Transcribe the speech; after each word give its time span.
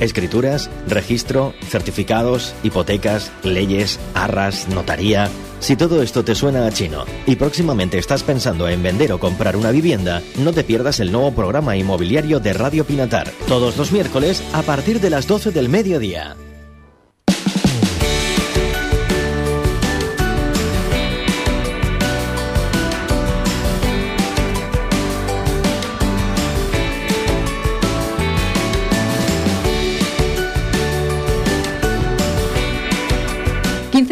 Escrituras, 0.00 0.70
registro, 0.86 1.54
certificados, 1.68 2.54
hipotecas, 2.62 3.32
leyes, 3.42 3.98
arras, 4.14 4.68
notaría. 4.68 5.28
Si 5.58 5.74
todo 5.74 6.02
esto 6.02 6.22
te 6.22 6.34
suena 6.34 6.66
a 6.66 6.70
chino 6.70 7.04
y 7.26 7.36
próximamente 7.36 7.98
estás 7.98 8.22
pensando 8.22 8.68
en 8.68 8.82
vender 8.82 9.12
o 9.12 9.18
comprar 9.18 9.56
una 9.56 9.70
vivienda, 9.70 10.22
no 10.38 10.52
te 10.52 10.64
pierdas 10.64 11.00
el 11.00 11.12
nuevo 11.12 11.32
programa 11.32 11.76
inmobiliario 11.76 12.40
de 12.40 12.52
Radio 12.52 12.84
Pinatar, 12.84 13.30
todos 13.48 13.76
los 13.76 13.90
miércoles 13.90 14.42
a 14.52 14.62
partir 14.62 15.00
de 15.00 15.10
las 15.10 15.26
12 15.26 15.50
del 15.52 15.70
mediodía. 15.70 16.36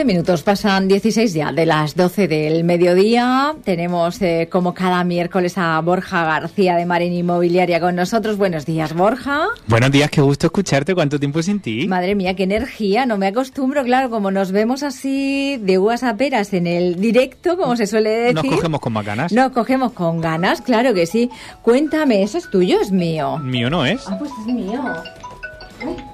15 0.05 0.13
minutos, 0.13 0.43
pasan 0.43 0.87
16 0.87 1.33
ya 1.33 1.51
de 1.51 1.65
las 1.65 1.97
12 1.97 2.29
del 2.29 2.63
mediodía. 2.63 3.55
Tenemos 3.65 4.21
eh, 4.21 4.51
como 4.53 4.75
cada 4.75 5.03
miércoles 5.03 5.57
a 5.57 5.81
Borja 5.81 6.25
García 6.25 6.77
de 6.77 6.85
Marín 6.85 7.15
Inmobiliaria 7.15 7.81
con 7.81 7.97
nosotros. 7.97 8.37
Buenos 8.37 8.67
días, 8.67 8.93
Borja. 8.93 9.47
Buenos 9.67 9.91
días, 9.91 10.11
qué 10.11 10.21
gusto 10.21 10.49
escucharte. 10.49 10.95
¿Cuánto 10.95 11.19
tiempo 11.19 11.43
sin 11.43 11.59
ti? 11.59 11.89
Madre 11.89 12.15
mía, 12.15 12.37
qué 12.37 12.43
energía. 12.43 13.07
No 13.07 13.17
me 13.17 13.29
acostumbro, 13.29 13.83
claro, 13.83 14.11
como 14.11 14.31
nos 14.31 14.53
vemos 14.53 14.83
así 14.83 15.57
de 15.63 15.79
uvas 15.79 16.03
a 16.03 16.15
peras 16.19 16.53
en 16.53 16.67
el 16.67 16.97
directo, 16.97 17.57
como 17.57 17.75
se 17.75 17.87
suele 17.87 18.11
decir. 18.11 18.35
Nos 18.35 18.57
cogemos 18.57 18.81
con 18.83 18.93
más 18.93 19.07
ganas. 19.07 19.33
Nos 19.33 19.53
cogemos 19.53 19.93
con 19.93 20.21
ganas, 20.21 20.61
claro 20.61 20.93
que 20.93 21.07
sí. 21.07 21.31
Cuéntame, 21.63 22.23
¿eso 22.23 22.37
es 22.37 22.51
tuyo 22.51 22.79
es 22.79 22.93
mío? 22.93 23.39
Mío 23.39 23.71
no 23.71 23.87
es. 23.87 24.07
Ah, 24.07 24.19
pues 24.19 24.31
es 24.39 24.53
mío. 24.53 24.83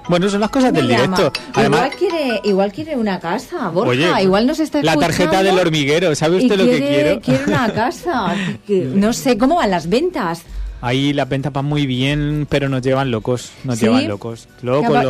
Bueno, 0.09 0.29
son 0.29 0.39
las 0.41 0.49
cosas 0.49 0.73
del 0.73 0.87
directo. 0.87 1.31
Además, 1.53 1.91
igual 1.93 1.97
quiere, 1.97 2.41
igual 2.43 2.71
quiere 2.71 2.95
una 2.97 3.19
casa, 3.19 3.69
Borja. 3.69 4.21
igual 4.21 4.47
nos 4.47 4.59
está. 4.59 4.81
La 4.83 4.95
tarjeta 4.97 5.43
del 5.43 5.57
hormiguero, 5.57 6.13
¿sabe 6.15 6.37
usted 6.37 6.57
lo 6.57 6.65
que 6.65 6.77
quiero? 6.79 7.21
Quiere 7.21 7.43
una 7.45 7.71
casa. 7.73 8.35
no 8.67 9.13
sé, 9.13 9.37
¿cómo 9.37 9.55
van 9.55 9.71
las 9.71 9.87
ventas? 9.89 10.43
Ahí 10.81 11.13
las 11.13 11.29
ventas 11.29 11.53
van 11.53 11.65
muy 11.65 11.85
bien, 11.85 12.47
pero 12.49 12.67
nos 12.67 12.81
llevan 12.81 13.11
locos, 13.11 13.51
nos 13.63 13.79
llevan 13.79 14.07
locos. 14.07 14.47
¿Qué, 14.61 14.67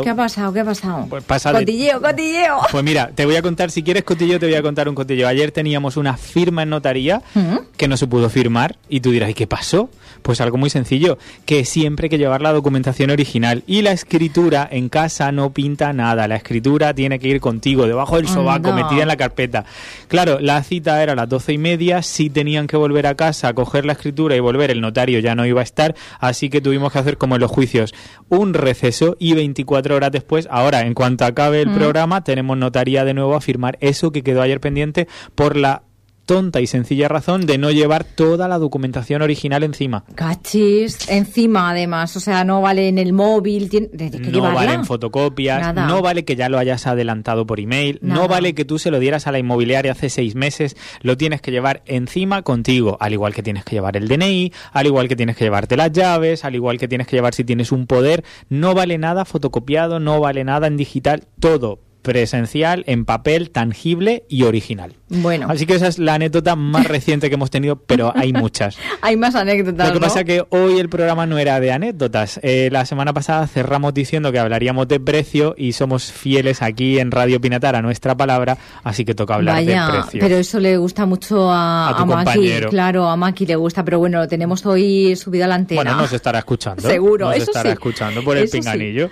ha, 0.10 0.16
pasado? 0.16 0.52
¿Qué 0.52 0.60
ha 0.60 0.66
pasado? 0.66 1.08
Pues 1.10 1.24
cotilleo, 1.44 2.02
cotilleo. 2.02 2.60
Pues 2.70 2.84
mira, 2.84 3.12
te 3.16 3.26
voy 3.26 3.38
a 3.38 3.42
contar, 3.42 3.72
si 3.72 3.82
quieres 3.82 4.04
cotilleo, 4.04 4.38
te 4.38 4.48
voy 4.48 4.56
a 4.56 4.62
contar 4.62 4.90
un 4.90 4.96
cotilleo. 4.96 5.30
Ayer 5.30 5.52
teníamos 5.52 5.96
una 5.96 6.18
firma 6.18 6.64
en 6.64 6.70
notaría 6.70 7.22
¿Mm? 7.34 7.58
que 7.78 7.88
no 7.88 7.96
se 7.96 8.06
pudo 8.06 8.30
firmar 8.30 8.76
y 8.90 9.00
tú 9.00 9.12
dirás, 9.12 9.30
¿y 9.30 9.34
qué 9.34 9.48
pasó? 9.48 9.90
Pues 10.22 10.42
algo 10.42 10.58
muy 10.58 10.70
sencillo, 10.70 11.18
que 11.46 11.64
siempre 11.64 12.06
hay 12.06 12.10
que 12.10 12.18
llevar 12.18 12.42
la 12.42 12.52
documentación 12.52 13.10
original 13.10 13.64
y 13.66 13.82
la 13.82 13.92
escritura 13.92 14.68
en 14.70 14.90
casa 14.90 15.32
no 15.32 15.52
pinta 15.52 15.94
nada, 15.94 16.28
la 16.28 16.36
escritura 16.36 16.94
tiene 16.94 17.18
que 17.18 17.30
ir 17.30 17.40
contigo, 17.40 17.88
debajo 17.88 18.18
del 18.18 18.28
sobaco, 18.28 18.74
metida 18.74 19.04
en 19.04 19.08
la 19.08 19.18
carpeta. 19.18 19.66
Claro, 20.10 20.40
la 20.40 20.62
cita 20.64 21.02
era 21.02 21.14
a 21.14 21.16
las 21.16 21.30
doce 21.30 21.54
y 21.54 21.58
media, 21.58 22.02
si 22.02 22.30
tenían 22.30 22.68
que 22.68 22.78
volver 22.78 23.08
a 23.08 23.16
casa 23.16 23.48
a 23.48 23.54
coger 23.54 23.86
la 23.86 23.94
escritura 23.94 24.36
y 24.36 24.40
volver, 24.42 24.70
el 24.70 24.82
notario 24.82 25.20
ya 25.20 25.34
no 25.34 25.46
iba 25.46 25.61
a 25.62 25.64
estar, 25.64 25.96
así 26.20 26.50
que 26.50 26.62
tuvimos 26.62 26.92
que 26.92 27.00
hacer 27.00 27.18
como 27.18 27.36
en 27.36 27.42
los 27.42 27.52
juicios, 27.52 27.94
un 28.30 28.54
receso 28.54 29.16
y 29.20 29.34
24 29.34 29.96
horas 29.96 30.12
después, 30.12 30.48
ahora 30.52 30.82
en 30.82 30.94
cuanto 30.94 31.26
acabe 31.26 31.62
el 31.62 31.70
mm. 31.70 31.76
programa, 31.76 32.24
tenemos 32.24 32.58
notaría 32.58 33.06
de 33.06 33.14
nuevo 33.14 33.36
a 33.36 33.42
firmar 33.42 33.78
eso 33.82 34.12
que 34.12 34.24
quedó 34.24 34.42
ayer 34.42 34.60
pendiente 34.60 35.08
por 35.36 35.56
la 35.56 35.84
tonta 36.26 36.62
y 36.62 36.68
sencilla 36.68 37.08
razón 37.08 37.46
de 37.46 37.58
no 37.58 37.72
llevar 37.72 38.04
toda 38.04 38.48
la 38.48 38.58
documentación 38.58 39.22
original 39.22 39.64
encima. 39.64 40.06
Cachis, 40.16 41.10
encima 41.10 41.70
además, 41.70 42.16
o 42.16 42.20
sea, 42.20 42.44
no 42.44 42.62
vale 42.62 42.88
en 42.88 42.98
el 42.98 43.14
móvil, 43.14 43.70
tiene, 43.70 43.90
no 44.32 44.42
vale 44.54 44.74
en 44.74 44.86
fotocopias, 44.86 45.74
no 45.74 46.02
vale 46.02 46.26
que 46.26 46.36
ya 46.36 46.50
lo 46.50 46.58
hayas 46.58 46.88
adelantado 46.88 47.46
por 47.46 47.60
email, 47.60 48.00
no 48.02 48.28
vale 48.28 48.54
que 48.54 48.66
tú 48.66 48.80
se 48.80 48.92
lo 48.92 49.00
dieras 49.00 49.28
a 49.28 49.32
la 49.32 49.40
inmobiliaria 49.40 49.92
hace 49.92 50.10
seis 50.10 50.36
meses, 50.36 50.76
lo 51.02 51.18
tienes 51.18 51.42
que 51.42 51.52
llevar 51.52 51.82
encima 51.86 52.42
contigo, 52.42 52.98
al 53.00 53.14
igual 53.14 53.34
que 53.34 53.44
tienes 53.44 53.64
que 53.64 53.76
llevar 53.76 53.98
el 53.98 54.08
DNI, 54.08 54.54
al 54.72 54.86
igual 54.86 55.08
que 55.08 55.16
tienes 55.16 55.36
que 55.36 55.46
llevarte 55.46 55.78
las 55.78 55.92
llaves, 55.92 56.46
al 56.46 56.56
igual 56.56 56.78
que 56.78 56.88
tienes 56.88 57.08
que 57.08 57.16
llevar 57.16 57.34
si 57.34 57.44
tienes 57.44 57.72
un 57.72 57.88
poder, 57.88 58.24
no 58.50 58.74
vale 58.74 58.98
nada 58.98 59.26
fotocopiado, 59.26 60.00
no 60.00 60.20
vale 60.20 60.44
nada 60.44 60.68
en 60.68 60.78
digital, 60.78 61.24
todo 61.40 61.91
presencial, 62.02 62.84
en 62.88 63.06
papel, 63.06 63.52
tangible 63.52 64.24
y 64.28 64.44
original. 64.44 64.96
Bueno. 65.10 65.48
Así 65.50 65.66
que 65.66 65.76
esa 65.76 65.88
es 65.88 66.00
la 66.00 66.16
anécdota 66.16 66.56
más 66.56 66.88
reciente 66.88 67.30
que 67.30 67.36
hemos 67.36 67.52
tenido, 67.52 67.76
pero 67.76 68.14
hay 68.16 68.34
muchas. 68.34 68.78
hay 69.02 69.18
más 69.18 69.36
anécdotas. 69.36 69.90
Lo 69.90 69.94
que 69.94 70.00
pasa 70.00 70.22
es 70.22 70.26
que 70.26 70.44
hoy 70.50 70.80
el 70.80 70.90
programa 70.90 71.26
no 71.26 71.38
era 71.38 71.60
de 71.60 71.72
anécdotas. 71.72 72.40
Eh, 72.44 72.70
la 72.72 72.86
semana 72.86 73.14
pasada 73.14 73.46
cerramos 73.48 73.94
diciendo 73.94 74.32
que 74.32 74.40
hablaríamos 74.40 74.88
de 74.88 75.00
precio 75.00 75.54
y 75.58 75.74
somos 75.74 76.12
fieles 76.12 76.62
aquí 76.62 77.00
en 77.00 77.12
Radio 77.12 77.42
Pinatar 77.42 77.76
a 77.76 77.82
nuestra 77.82 78.16
palabra, 78.16 78.58
así 78.84 79.04
que 79.04 79.14
toca 79.14 79.36
hablar 79.36 79.64
de 79.64 79.78
precio. 79.90 80.20
Pero 80.22 80.38
eso 80.38 80.60
le 80.60 80.78
gusta 80.78 81.06
mucho 81.06 81.52
a, 81.52 81.90
a, 81.90 82.06
Maki. 82.06 82.62
Claro, 82.70 83.08
a 83.08 83.18
Maki 83.18 83.46
le 83.46 83.56
gusta, 83.56 83.84
pero 83.84 84.00
bueno, 84.00 84.20
lo 84.20 84.28
tenemos 84.28 84.66
hoy 84.66 85.16
subido 85.16 85.46
a 85.46 85.48
la 85.48 85.56
antena. 85.56 85.82
Bueno, 85.82 85.98
nos 85.98 86.14
estará 86.14 86.40
escuchando. 86.40 86.82
Seguro, 86.88 87.28
nos 87.28 87.36
eso 87.36 87.52
estará 87.52 87.72
escuchando 87.72 88.24
por 88.24 88.38
el 88.38 88.50
pinganillo. 88.50 89.10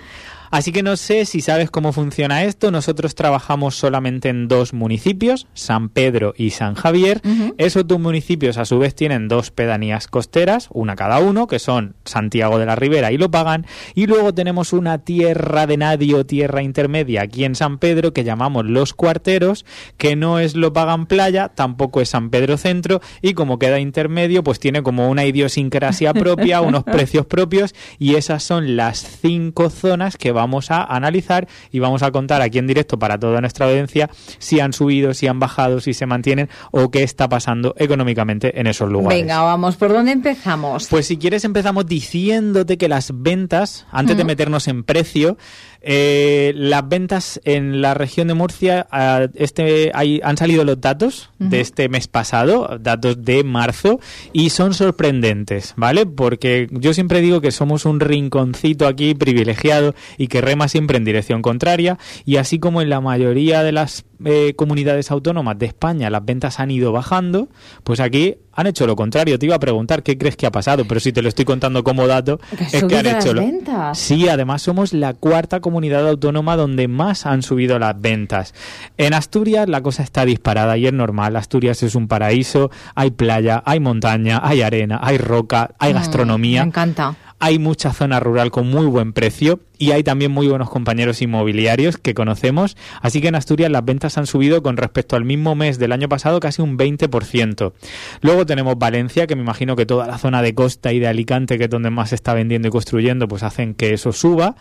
Así 0.50 0.72
que 0.72 0.82
no 0.82 0.96
sé 0.96 1.24
si 1.24 1.40
sabes 1.40 1.70
cómo 1.70 1.92
funciona 1.92 2.44
esto. 2.44 2.70
Nosotros 2.70 3.14
trabajamos 3.14 3.76
solamente 3.76 4.28
en 4.28 4.48
dos 4.48 4.72
municipios, 4.72 5.46
San 5.54 5.88
Pedro 5.88 6.34
y 6.36 6.50
San 6.50 6.74
Javier. 6.74 7.20
Esos 7.56 7.86
dos 7.86 8.00
municipios 8.00 8.58
a 8.58 8.64
su 8.64 8.78
vez 8.78 8.94
tienen 8.94 9.28
dos 9.28 9.50
pedanías 9.50 10.08
costeras, 10.08 10.68
una 10.72 10.96
cada 10.96 11.20
uno, 11.20 11.46
que 11.46 11.58
son 11.58 11.94
Santiago 12.04 12.58
de 12.58 12.66
la 12.66 12.76
Ribera 12.76 13.12
y 13.12 13.18
Lo 13.18 13.30
Pagan. 13.30 13.66
Y 13.94 14.06
luego 14.06 14.34
tenemos 14.34 14.72
una 14.72 14.98
tierra 14.98 15.66
de 15.66 15.76
nadie 15.76 16.14
o 16.14 16.26
tierra 16.26 16.62
intermedia 16.62 17.22
aquí 17.22 17.44
en 17.44 17.54
San 17.54 17.78
Pedro 17.78 18.12
que 18.12 18.24
llamamos 18.24 18.66
Los 18.66 18.94
Cuarteros, 18.94 19.64
que 19.96 20.16
no 20.16 20.38
es 20.38 20.56
Lo 20.56 20.72
Pagan 20.72 21.06
Playa, 21.06 21.48
tampoco 21.48 22.00
es 22.00 22.10
San 22.10 22.30
Pedro 22.30 22.56
Centro 22.56 23.00
y 23.22 23.34
como 23.34 23.58
queda 23.58 23.78
intermedio 23.78 24.42
pues 24.42 24.58
tiene 24.58 24.82
como 24.82 25.08
una 25.08 25.24
idiosincrasia 25.24 26.12
propia, 26.12 26.60
unos 26.60 26.84
precios 26.90 27.26
propios 27.26 27.74
y 27.98 28.16
esas 28.16 28.42
son 28.42 28.76
las 28.76 29.18
cinco 29.20 29.70
zonas 29.70 30.16
que 30.16 30.32
vamos 30.40 30.70
a 30.70 30.82
analizar 30.84 31.46
y 31.70 31.78
vamos 31.78 32.02
a 32.02 32.10
contar 32.10 32.40
aquí 32.42 32.58
en 32.58 32.66
directo 32.66 32.98
para 32.98 33.18
toda 33.18 33.40
nuestra 33.40 33.66
audiencia 33.66 34.10
si 34.38 34.58
han 34.58 34.72
subido, 34.72 35.12
si 35.14 35.26
han 35.26 35.38
bajado, 35.38 35.80
si 35.80 35.92
se 35.92 36.06
mantienen 36.06 36.48
o 36.70 36.90
qué 36.90 37.02
está 37.02 37.28
pasando 37.28 37.74
económicamente 37.76 38.58
en 38.58 38.66
esos 38.66 38.90
lugares. 38.90 39.20
Venga, 39.20 39.42
vamos, 39.42 39.76
¿por 39.76 39.92
dónde 39.92 40.12
empezamos? 40.12 40.88
Pues 40.88 41.06
si 41.06 41.18
quieres 41.18 41.44
empezamos 41.44 41.86
diciéndote 41.86 42.78
que 42.78 42.88
las 42.88 43.12
ventas, 43.14 43.86
antes 43.90 44.16
de 44.16 44.24
meternos 44.24 44.66
en 44.68 44.82
precio, 44.82 45.36
eh, 45.82 46.52
las 46.56 46.88
ventas 46.88 47.40
en 47.44 47.80
la 47.80 47.94
región 47.94 48.28
de 48.28 48.34
Murcia, 48.34 48.86
este, 49.34 49.90
hay, 49.94 50.20
han 50.22 50.36
salido 50.36 50.64
los 50.64 50.80
datos 50.80 51.30
de 51.38 51.60
este 51.60 51.88
mes 51.88 52.06
pasado, 52.06 52.78
datos 52.80 53.24
de 53.24 53.44
marzo, 53.44 54.00
y 54.32 54.50
son 54.50 54.74
sorprendentes, 54.74 55.74
¿vale? 55.76 56.06
Porque 56.06 56.68
yo 56.70 56.92
siempre 56.92 57.20
digo 57.20 57.40
que 57.40 57.50
somos 57.50 57.86
un 57.86 58.00
rinconcito 58.00 58.86
aquí 58.86 59.14
privilegiado 59.14 59.94
y 60.18 60.28
que 60.28 60.40
rema 60.40 60.68
siempre 60.68 60.98
en 60.98 61.04
dirección 61.04 61.42
contraria, 61.42 61.98
y 62.24 62.36
así 62.36 62.58
como 62.58 62.82
en 62.82 62.90
la 62.90 63.00
mayoría 63.00 63.62
de 63.62 63.72
las 63.72 64.04
eh, 64.24 64.52
comunidades 64.54 65.10
autónomas 65.10 65.58
de 65.58 65.64
España 65.64 66.10
las 66.10 66.24
ventas 66.24 66.60
han 66.60 66.70
ido 66.70 66.92
bajando, 66.92 67.48
pues 67.84 68.00
aquí 68.00 68.36
han 68.60 68.66
hecho 68.66 68.86
lo 68.86 68.96
contrario. 68.96 69.38
Te 69.38 69.46
iba 69.46 69.56
a 69.56 69.60
preguntar 69.60 70.02
qué 70.02 70.16
crees 70.16 70.36
que 70.36 70.46
ha 70.46 70.52
pasado, 70.52 70.84
pero 70.86 71.00
si 71.00 71.12
te 71.12 71.22
lo 71.22 71.28
estoy 71.28 71.44
contando 71.44 71.82
como 71.84 72.06
dato, 72.06 72.40
es 72.72 72.84
que 72.84 72.96
han 72.96 73.06
hecho 73.06 73.34
lo. 73.34 73.40
Ventas? 73.40 73.98
Sí, 73.98 74.28
además 74.28 74.62
somos 74.62 74.92
la 74.92 75.14
cuarta 75.14 75.60
comunidad 75.60 76.08
autónoma 76.08 76.56
donde 76.56 76.88
más 76.88 77.26
han 77.26 77.42
subido 77.42 77.78
las 77.78 78.00
ventas. 78.00 78.54
En 78.96 79.14
Asturias 79.14 79.68
la 79.68 79.82
cosa 79.82 80.02
está 80.02 80.24
disparada 80.24 80.76
y 80.76 80.86
es 80.86 80.92
normal. 80.92 81.36
Asturias 81.36 81.82
es 81.82 81.94
un 81.94 82.08
paraíso, 82.08 82.70
hay 82.94 83.10
playa, 83.10 83.62
hay 83.64 83.80
montaña, 83.80 84.40
hay 84.42 84.62
arena, 84.62 85.00
hay 85.02 85.18
roca, 85.18 85.70
hay 85.78 85.92
mm, 85.92 85.96
gastronomía. 85.96 86.62
Me 86.62 86.68
encanta. 86.68 87.14
Hay 87.42 87.58
mucha 87.58 87.94
zona 87.94 88.20
rural 88.20 88.50
con 88.50 88.68
muy 88.68 88.84
buen 88.84 89.14
precio 89.14 89.60
y 89.78 89.92
hay 89.92 90.02
también 90.02 90.30
muy 90.30 90.46
buenos 90.46 90.68
compañeros 90.68 91.22
inmobiliarios 91.22 91.96
que 91.96 92.12
conocemos. 92.12 92.76
Así 93.00 93.22
que 93.22 93.28
en 93.28 93.34
Asturias 93.34 93.70
las 93.70 93.82
ventas 93.82 94.18
han 94.18 94.26
subido 94.26 94.62
con 94.62 94.76
respecto 94.76 95.16
al 95.16 95.24
mismo 95.24 95.54
mes 95.54 95.78
del 95.78 95.92
año 95.92 96.06
pasado 96.08 96.38
casi 96.38 96.60
un 96.60 96.76
20%. 96.76 97.72
Luego 98.20 98.44
tenemos 98.44 98.78
Valencia, 98.78 99.26
que 99.26 99.36
me 99.36 99.42
imagino 99.42 99.74
que 99.74 99.86
toda 99.86 100.06
la 100.06 100.18
zona 100.18 100.42
de 100.42 100.54
costa 100.54 100.92
y 100.92 100.98
de 100.98 101.08
Alicante, 101.08 101.56
que 101.56 101.64
es 101.64 101.70
donde 101.70 101.88
más 101.88 102.10
se 102.10 102.14
está 102.14 102.34
vendiendo 102.34 102.68
y 102.68 102.70
construyendo, 102.70 103.26
pues 103.26 103.42
hacen 103.42 103.74
que 103.74 103.94
eso 103.94 104.12
suba. 104.12 104.54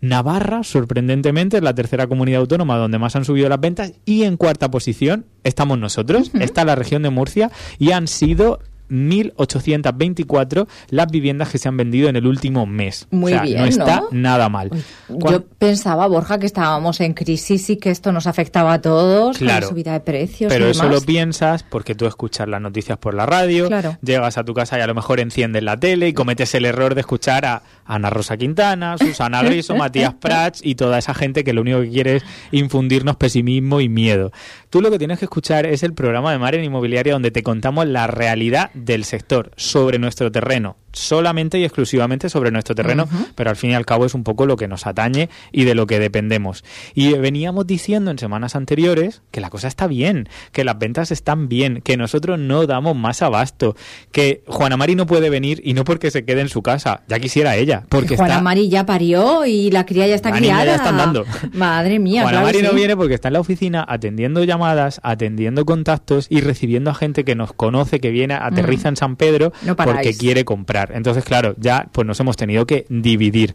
Navarra, 0.00 0.62
sorprendentemente, 0.62 1.58
es 1.58 1.62
la 1.62 1.74
tercera 1.74 2.06
comunidad 2.06 2.40
autónoma 2.40 2.76
donde 2.76 2.98
más 2.98 3.16
han 3.16 3.24
subido 3.24 3.48
las 3.48 3.60
ventas 3.60 3.92
y 4.04 4.24
en 4.24 4.36
cuarta 4.36 4.70
posición 4.70 5.26
estamos 5.44 5.78
nosotros, 5.78 6.32
está 6.40 6.64
la 6.64 6.74
región 6.74 7.02
de 7.02 7.10
Murcia 7.10 7.50
y 7.78 7.92
han 7.92 8.08
sido 8.08 8.58
1.824 8.90 10.66
las 10.90 11.10
viviendas 11.10 11.50
que 11.50 11.58
se 11.58 11.68
han 11.68 11.76
vendido 11.76 12.08
en 12.08 12.16
el 12.16 12.26
último 12.26 12.66
mes. 12.66 13.06
Muy 13.10 13.32
o 13.32 13.36
sea, 13.36 13.42
bien, 13.44 13.58
no 13.58 13.64
está 13.66 13.96
¿no? 14.00 14.08
nada 14.12 14.48
mal. 14.48 14.70
Yo 15.08 15.44
pensaba, 15.58 16.06
Borja, 16.06 16.38
que 16.38 16.46
estábamos 16.46 17.00
en 17.00 17.14
crisis 17.14 17.68
y 17.70 17.76
que 17.76 17.90
esto 17.90 18.12
nos 18.12 18.26
afectaba 18.26 18.74
a 18.74 18.80
todos, 18.80 19.38
con 19.38 19.46
la 19.46 19.54
Claro. 19.54 19.68
subida 19.68 19.92
de 19.92 20.00
precios 20.00 20.52
Pero 20.52 20.68
y 20.68 20.70
eso 20.72 20.88
lo 20.88 21.00
piensas 21.00 21.62
porque 21.62 21.94
tú 21.94 22.06
escuchas 22.06 22.48
las 22.48 22.60
noticias 22.60 22.98
por 22.98 23.14
la 23.14 23.26
radio, 23.26 23.68
Claro. 23.68 23.96
llegas 24.02 24.38
a 24.38 24.44
tu 24.44 24.54
casa 24.54 24.78
y 24.78 24.82
a 24.82 24.86
lo 24.86 24.94
mejor 24.94 25.20
enciendes 25.20 25.62
la 25.62 25.76
tele 25.78 26.08
y 26.08 26.12
cometes 26.12 26.54
el 26.54 26.64
error 26.64 26.94
de 26.94 27.00
escuchar 27.00 27.44
a 27.44 27.62
Ana 27.84 28.10
Rosa 28.10 28.36
Quintana, 28.36 28.96
Susana 28.98 29.42
Griso, 29.42 29.76
Matías 29.76 30.14
Prats 30.14 30.60
y 30.62 30.74
toda 30.74 30.98
esa 30.98 31.14
gente 31.14 31.44
que 31.44 31.52
lo 31.52 31.60
único 31.62 31.80
que 31.80 31.90
quiere 31.90 32.16
es 32.16 32.24
infundirnos 32.50 33.16
pesimismo 33.16 33.80
y 33.80 33.88
miedo. 33.88 34.32
Tú 34.76 34.82
lo 34.82 34.90
que 34.90 34.98
tienes 34.98 35.18
que 35.18 35.24
escuchar 35.24 35.64
es 35.64 35.82
el 35.84 35.94
programa 35.94 36.32
de 36.32 36.38
Maren 36.38 36.62
Inmobiliaria 36.62 37.14
donde 37.14 37.30
te 37.30 37.42
contamos 37.42 37.86
la 37.86 38.06
realidad 38.08 38.70
del 38.74 39.04
sector 39.04 39.50
sobre 39.56 39.98
nuestro 39.98 40.30
terreno, 40.30 40.76
solamente 40.96 41.58
y 41.58 41.64
exclusivamente 41.64 42.28
sobre 42.28 42.50
nuestro 42.50 42.74
terreno, 42.74 43.08
pero 43.34 43.50
al 43.50 43.56
fin 43.56 43.70
y 43.70 43.74
al 43.74 43.86
cabo 43.86 44.06
es 44.06 44.14
un 44.14 44.24
poco 44.24 44.46
lo 44.46 44.56
que 44.56 44.68
nos 44.68 44.86
atañe 44.86 45.28
y 45.52 45.64
de 45.64 45.74
lo 45.74 45.86
que 45.86 45.98
dependemos. 45.98 46.64
Y 46.94 47.12
veníamos 47.14 47.66
diciendo 47.66 48.10
en 48.10 48.18
semanas 48.18 48.56
anteriores 48.56 49.22
que 49.30 49.40
la 49.40 49.50
cosa 49.50 49.68
está 49.68 49.86
bien, 49.86 50.28
que 50.52 50.64
las 50.64 50.78
ventas 50.78 51.10
están 51.10 51.48
bien, 51.48 51.80
que 51.82 51.96
nosotros 51.96 52.38
no 52.38 52.66
damos 52.66 52.96
más 52.96 53.22
abasto, 53.22 53.76
que 54.12 54.42
Juana 54.46 54.76
Mari 54.76 54.94
no 54.94 55.06
puede 55.06 55.30
venir 55.30 55.60
y 55.64 55.74
no 55.74 55.84
porque 55.84 56.10
se 56.10 56.24
quede 56.24 56.40
en 56.40 56.48
su 56.48 56.62
casa, 56.62 57.02
ya 57.08 57.18
quisiera 57.18 57.56
ella, 57.56 57.84
porque 57.88 58.16
Juana 58.16 58.34
está 58.34 58.42
Mari 58.42 58.68
ya 58.68 58.86
parió 58.86 59.44
y 59.46 59.70
la 59.70 59.86
cría 59.86 60.06
ya 60.06 60.14
está 60.14 60.30
La 60.30 60.40
niña 60.40 60.54
criada. 60.54 60.64
ya 60.64 60.76
está 60.76 60.88
andando. 60.88 61.24
Madre 61.52 61.98
mía, 61.98 62.22
Juana 62.22 62.38
claro 62.38 62.46
Mari 62.46 62.62
no 62.62 62.70
sí. 62.70 62.76
viene 62.76 62.96
porque 62.96 63.14
está 63.14 63.28
en 63.28 63.34
la 63.34 63.40
oficina 63.40 63.84
atendiendo 63.86 64.42
llamadas, 64.44 65.00
atendiendo 65.02 65.64
contactos 65.64 66.26
y 66.30 66.40
recibiendo 66.40 66.90
a 66.90 66.94
gente 66.94 67.24
que 67.24 67.34
nos 67.34 67.52
conoce, 67.52 68.00
que 68.00 68.10
viene, 68.10 68.34
aterriza 68.34 68.88
en 68.88 68.96
San 68.96 69.16
Pedro. 69.16 69.52
No 69.62 69.76
porque 69.76 70.14
quiere 70.14 70.44
comprar. 70.44 70.85
Entonces, 70.92 71.24
claro, 71.24 71.54
ya 71.58 71.88
pues 71.92 72.06
nos 72.06 72.18
hemos 72.20 72.36
tenido 72.36 72.66
que 72.66 72.86
dividir. 72.88 73.54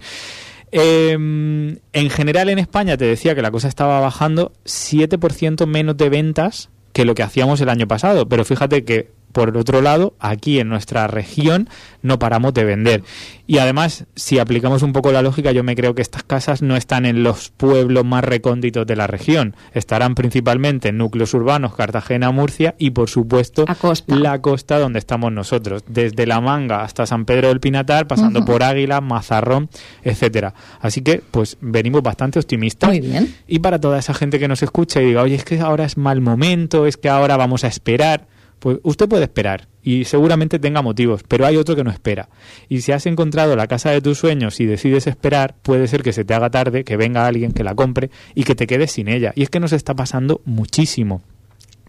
Eh, 0.71 1.11
en 1.11 2.09
general 2.09 2.49
en 2.49 2.59
España 2.59 2.95
te 2.95 3.05
decía 3.05 3.35
que 3.35 3.41
la 3.41 3.51
cosa 3.51 3.67
estaba 3.67 3.99
bajando 3.99 4.53
7% 4.65 5.65
menos 5.67 5.97
de 5.97 6.09
ventas 6.09 6.69
que 6.93 7.05
lo 7.05 7.15
que 7.15 7.23
hacíamos 7.23 7.59
el 7.61 7.69
año 7.69 7.87
pasado, 7.87 8.27
pero 8.27 8.45
fíjate 8.45 8.83
que 8.83 9.09
por 9.31 9.49
el 9.49 9.57
otro 9.57 9.81
lado, 9.81 10.13
aquí 10.19 10.59
en 10.59 10.69
nuestra 10.69 11.07
región 11.07 11.69
no 12.01 12.19
paramos 12.19 12.53
de 12.53 12.63
vender. 12.63 13.03
Y 13.47 13.57
además, 13.57 14.05
si 14.15 14.39
aplicamos 14.39 14.81
un 14.81 14.93
poco 14.93 15.11
la 15.11 15.21
lógica, 15.21 15.51
yo 15.51 15.63
me 15.63 15.75
creo 15.75 15.93
que 15.93 16.01
estas 16.01 16.23
casas 16.23 16.61
no 16.61 16.77
están 16.77 17.05
en 17.05 17.23
los 17.23 17.49
pueblos 17.49 18.05
más 18.05 18.23
recónditos 18.23 18.87
de 18.87 18.95
la 18.95 19.07
región. 19.07 19.55
Estarán 19.73 20.15
principalmente 20.15 20.89
en 20.89 20.97
núcleos 20.97 21.33
urbanos, 21.33 21.75
Cartagena, 21.75 22.31
Murcia 22.31 22.75
y, 22.77 22.91
por 22.91 23.09
supuesto, 23.09 23.65
costa. 23.79 24.15
la 24.15 24.41
costa 24.41 24.79
donde 24.79 24.99
estamos 24.99 25.31
nosotros. 25.31 25.83
Desde 25.87 26.25
La 26.25 26.39
Manga 26.39 26.81
hasta 26.81 27.05
San 27.05 27.25
Pedro 27.25 27.49
del 27.49 27.59
Pinatar, 27.59 28.07
pasando 28.07 28.45
por 28.45 28.63
Águila, 28.63 29.01
Mazarrón, 29.01 29.69
etcétera. 30.03 30.53
Así 30.79 31.01
que, 31.01 31.21
pues, 31.29 31.57
venimos 31.59 32.01
bastante 32.01 32.39
optimistas. 32.39 32.89
Muy 32.89 33.01
bien. 33.01 33.35
Y 33.47 33.59
para 33.59 33.79
toda 33.79 33.99
esa 33.99 34.13
gente 34.13 34.39
que 34.39 34.47
nos 34.47 34.63
escucha 34.63 35.01
y 35.01 35.07
diga, 35.07 35.23
oye, 35.23 35.35
es 35.35 35.43
que 35.43 35.59
ahora 35.59 35.83
es 35.83 35.97
mal 35.97 36.21
momento, 36.21 36.85
es 36.85 36.97
que 36.97 37.09
ahora 37.09 37.37
vamos 37.37 37.63
a 37.63 37.67
esperar, 37.67 38.27
pues 38.61 38.77
usted 38.83 39.09
puede 39.09 39.23
esperar 39.23 39.67
y 39.81 40.05
seguramente 40.05 40.59
tenga 40.59 40.83
motivos, 40.83 41.23
pero 41.27 41.47
hay 41.47 41.57
otro 41.57 41.75
que 41.75 41.83
no 41.83 41.89
espera. 41.89 42.29
Y 42.69 42.81
si 42.81 42.91
has 42.91 43.07
encontrado 43.07 43.55
la 43.55 43.65
casa 43.65 43.89
de 43.89 44.01
tus 44.01 44.19
sueños 44.19 44.59
y 44.59 44.67
decides 44.67 45.07
esperar, 45.07 45.55
puede 45.63 45.87
ser 45.87 46.03
que 46.03 46.13
se 46.13 46.25
te 46.25 46.35
haga 46.35 46.51
tarde, 46.51 46.83
que 46.83 46.95
venga 46.95 47.25
alguien 47.25 47.53
que 47.53 47.63
la 47.63 47.73
compre 47.73 48.11
y 48.35 48.43
que 48.43 48.53
te 48.53 48.67
quedes 48.67 48.91
sin 48.91 49.07
ella. 49.07 49.33
Y 49.35 49.41
es 49.41 49.49
que 49.49 49.59
nos 49.59 49.73
está 49.73 49.95
pasando 49.95 50.41
muchísimo. 50.45 51.23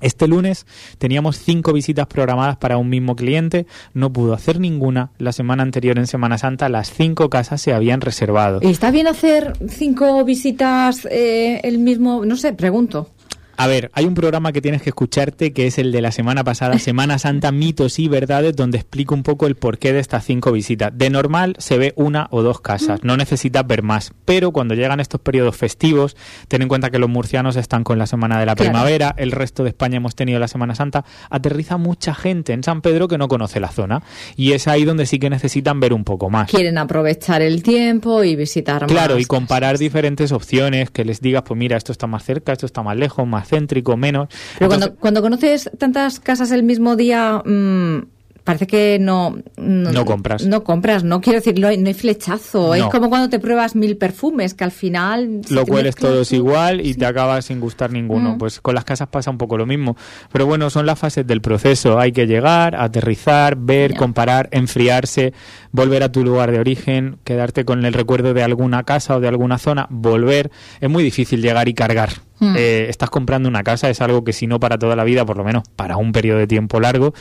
Este 0.00 0.26
lunes 0.26 0.66
teníamos 0.96 1.36
cinco 1.36 1.74
visitas 1.74 2.06
programadas 2.06 2.56
para 2.56 2.78
un 2.78 2.88
mismo 2.88 3.16
cliente, 3.16 3.66
no 3.92 4.10
pudo 4.10 4.32
hacer 4.32 4.58
ninguna. 4.58 5.10
La 5.18 5.32
semana 5.32 5.62
anterior, 5.62 5.98
en 5.98 6.06
Semana 6.06 6.38
Santa, 6.38 6.70
las 6.70 6.90
cinco 6.90 7.28
casas 7.28 7.60
se 7.60 7.74
habían 7.74 8.00
reservado. 8.00 8.62
¿Está 8.62 8.90
bien 8.90 9.06
hacer 9.06 9.52
cinco 9.68 10.24
visitas 10.24 11.06
eh, 11.10 11.60
el 11.64 11.78
mismo? 11.78 12.24
No 12.24 12.36
sé, 12.36 12.54
pregunto. 12.54 13.10
A 13.56 13.66
ver, 13.66 13.90
hay 13.94 14.06
un 14.06 14.14
programa 14.14 14.52
que 14.52 14.60
tienes 14.60 14.82
que 14.82 14.90
escucharte 14.90 15.52
que 15.52 15.66
es 15.66 15.78
el 15.78 15.92
de 15.92 16.00
la 16.00 16.10
semana 16.12 16.44
pasada, 16.44 16.78
Semana 16.78 17.18
Santa, 17.18 17.52
mitos 17.52 17.98
y 17.98 18.08
verdades, 18.08 18.56
donde 18.56 18.78
explico 18.78 19.14
un 19.14 19.22
poco 19.22 19.46
el 19.46 19.54
porqué 19.56 19.92
de 19.92 20.00
estas 20.00 20.24
cinco 20.24 20.52
visitas. 20.52 20.90
De 20.94 21.10
normal 21.10 21.54
se 21.58 21.78
ve 21.78 21.92
una 21.96 22.28
o 22.30 22.42
dos 22.42 22.60
casas, 22.60 23.00
no 23.02 23.16
necesitas 23.16 23.66
ver 23.66 23.82
más, 23.82 24.12
pero 24.24 24.52
cuando 24.52 24.74
llegan 24.74 25.00
estos 25.00 25.20
periodos 25.20 25.56
festivos, 25.56 26.16
ten 26.48 26.62
en 26.62 26.68
cuenta 26.68 26.90
que 26.90 26.98
los 26.98 27.08
murcianos 27.10 27.56
están 27.56 27.84
con 27.84 27.98
la 27.98 28.06
Semana 28.06 28.38
de 28.40 28.46
la 28.46 28.54
Claro. 28.54 28.70
Primavera, 28.72 29.14
el 29.18 29.32
resto 29.32 29.62
de 29.62 29.70
España 29.70 29.96
hemos 29.96 30.14
tenido 30.14 30.38
la 30.38 30.48
Semana 30.48 30.74
Santa, 30.74 31.04
aterriza 31.30 31.76
mucha 31.76 32.14
gente 32.14 32.52
en 32.52 32.62
San 32.62 32.80
Pedro 32.82 33.08
que 33.08 33.18
no 33.18 33.28
conoce 33.28 33.60
la 33.60 33.68
zona 33.68 34.02
y 34.36 34.52
es 34.52 34.68
ahí 34.68 34.84
donde 34.84 35.06
sí 35.06 35.18
que 35.18 35.30
necesitan 35.30 35.80
ver 35.80 35.92
un 35.92 36.04
poco 36.04 36.30
más. 36.30 36.50
Quieren 36.50 36.78
aprovechar 36.78 37.42
el 37.42 37.62
tiempo 37.62 38.24
y 38.24 38.36
visitar 38.36 38.86
Claro, 38.86 39.14
más 39.14 39.22
y 39.22 39.26
comparar 39.26 39.70
casas. 39.72 39.80
diferentes 39.80 40.32
opciones, 40.32 40.90
que 40.90 41.04
les 41.04 41.20
digas, 41.20 41.42
pues 41.46 41.58
mira, 41.58 41.76
esto 41.76 41.92
está 41.92 42.06
más 42.06 42.24
cerca, 42.24 42.52
esto 42.52 42.66
está 42.66 42.82
más 42.82 42.96
lejos, 42.96 43.26
más 43.26 43.41
céntrico, 43.44 43.96
menos. 43.96 44.28
Pero 44.58 44.72
Entonces, 44.72 44.88
cuando, 44.88 45.00
cuando 45.00 45.22
conoces 45.22 45.70
tantas 45.78 46.20
casas 46.20 46.50
el 46.50 46.62
mismo 46.62 46.96
día, 46.96 47.42
mm, 47.44 48.02
parece 48.44 48.66
que 48.66 48.98
no, 49.00 49.36
No 49.56 50.04
compras. 50.04 50.44
No 50.46 50.64
compras, 50.64 51.04
no 51.04 51.20
quiero 51.20 51.38
decir, 51.38 51.58
no 51.58 51.68
hay, 51.68 51.78
no 51.78 51.88
hay 51.88 51.94
flechazo. 51.94 52.74
Es 52.74 52.84
como 52.84 53.08
cuando 53.08 53.28
te 53.28 53.38
pruebas 53.38 53.74
mil 53.76 53.96
perfumes, 53.96 54.54
que 54.54 54.64
al 54.64 54.70
final. 54.72 55.40
lo 55.48 55.62
hueles 55.64 55.94
todos 55.96 56.28
todo. 56.28 56.36
igual 56.38 56.80
y 56.80 56.92
Sí. 56.92 56.98
te 56.98 57.06
acabas 57.06 57.44
sin 57.46 57.60
gustar 57.60 57.90
ninguno. 57.92 58.34
Mm. 58.34 58.38
Pues 58.38 58.60
con 58.60 58.74
las 58.74 58.84
casas 58.84 59.08
pasa 59.08 59.30
un 59.30 59.38
poco 59.38 59.56
lo 59.56 59.66
mismo. 59.66 59.96
Pero 60.32 60.46
bueno, 60.46 60.70
son 60.70 60.86
las 60.86 60.98
fases 60.98 61.26
del 61.26 61.40
proceso. 61.40 61.98
Hay 61.98 62.12
que 62.12 62.26
llegar, 62.26 62.74
aterrizar, 62.76 63.56
ver, 63.56 63.94
comparar, 63.94 64.48
enfriarse, 64.52 65.32
volver 65.70 66.02
a 66.02 66.10
tu 66.12 66.24
lugar 66.24 66.50
de 66.50 66.58
origen, 66.58 67.18
quedarte 67.24 67.64
con 67.64 67.84
el 67.84 67.92
recuerdo 67.92 68.34
de 68.34 68.42
alguna 68.42 68.82
casa 68.84 69.16
o 69.16 69.20
de 69.20 69.28
alguna 69.28 69.58
zona, 69.58 69.86
volver. 69.90 70.50
Es 70.80 70.90
muy 70.90 71.02
difícil 71.04 71.42
llegar 71.42 71.68
y 71.68 71.74
cargar. 71.74 72.10
Mm. 72.40 72.54
Eh, 72.58 72.86
estás 72.88 73.08
comprando 73.10 73.48
una 73.48 73.62
casa, 73.62 73.88
es 73.88 74.00
algo 74.00 74.24
que 74.24 74.32
si 74.32 74.46
no 74.48 74.58
para 74.58 74.76
toda 74.78 74.96
la 74.96 75.04
vida, 75.04 75.24
por 75.24 75.36
lo 75.36 75.44
menos 75.44 75.62
para 75.76 75.96
un 75.96 76.10
periodo 76.12 76.38
de 76.38 76.46
tiempo 76.48 76.80
largo. 76.80 77.14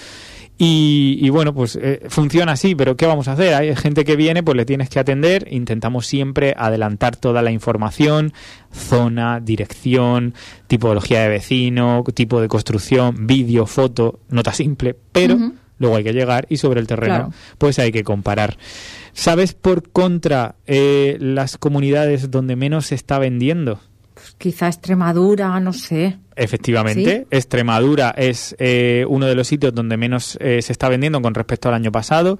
Y, 0.64 1.18
y 1.20 1.30
bueno, 1.32 1.56
pues 1.56 1.76
eh, 1.82 2.04
funciona 2.10 2.52
así, 2.52 2.76
pero 2.76 2.96
¿qué 2.96 3.08
vamos 3.08 3.28
a 3.28 3.32
hacer? 3.32 3.56
Hay 3.56 3.76
gente 3.76 4.06
que 4.06 4.16
viene, 4.16 4.44
pues 4.44 4.56
le 4.56 4.64
tienes 4.64 4.90
que 4.90 5.00
atender. 5.00 5.48
Intentamos 5.50 6.06
siempre 6.06 6.54
adelantar 6.56 7.16
toda 7.16 7.42
la 7.42 7.50
información, 7.52 8.32
zona, 8.72 9.40
dirección, 9.40 10.36
tipología 10.68 11.22
de 11.24 11.30
vecino, 11.30 12.04
tipo 12.14 12.40
de 12.40 12.48
construcción, 12.48 13.26
vídeo, 13.26 13.66
foto, 13.66 14.20
nota 14.30 14.54
simple, 14.54 14.96
pero 15.12 15.36
luego 15.80 15.96
hay 15.96 16.04
que 16.04 16.14
llegar 16.14 16.46
y 16.48 16.58
sobre 16.58 16.80
el 16.80 16.86
terreno, 16.86 17.16
Claro. 17.16 17.34
pues 17.58 17.80
hay 17.80 17.92
que 17.92 18.04
comparar. 18.04 18.56
¿Sabes 19.14 19.54
por 19.56 19.90
contra 19.90 20.58
eh, 20.68 21.18
las 21.20 21.58
comunidades 21.58 22.30
donde 22.30 22.56
menos 22.56 22.86
se 22.86 22.94
está 22.96 23.18
vendiendo? 23.18 23.80
Pues 24.14 24.36
quizá 24.38 24.68
Extremadura, 24.68 25.60
no 25.60 25.74
sé. 25.74 26.20
Efectivamente, 26.42 27.28
Extremadura 27.30 28.16
es 28.18 28.56
eh, 28.58 29.06
uno 29.08 29.28
de 29.28 29.36
los 29.36 29.48
sitios 29.48 29.76
donde 29.76 29.96
menos 29.96 30.40
eh, 30.42 30.64
se 30.64 30.72
está 30.72 30.90
vendiendo 30.90 31.22
con 31.22 31.36
respecto 31.36 31.70
al 31.70 31.76
año 31.76 31.92
pasado. 31.92 32.40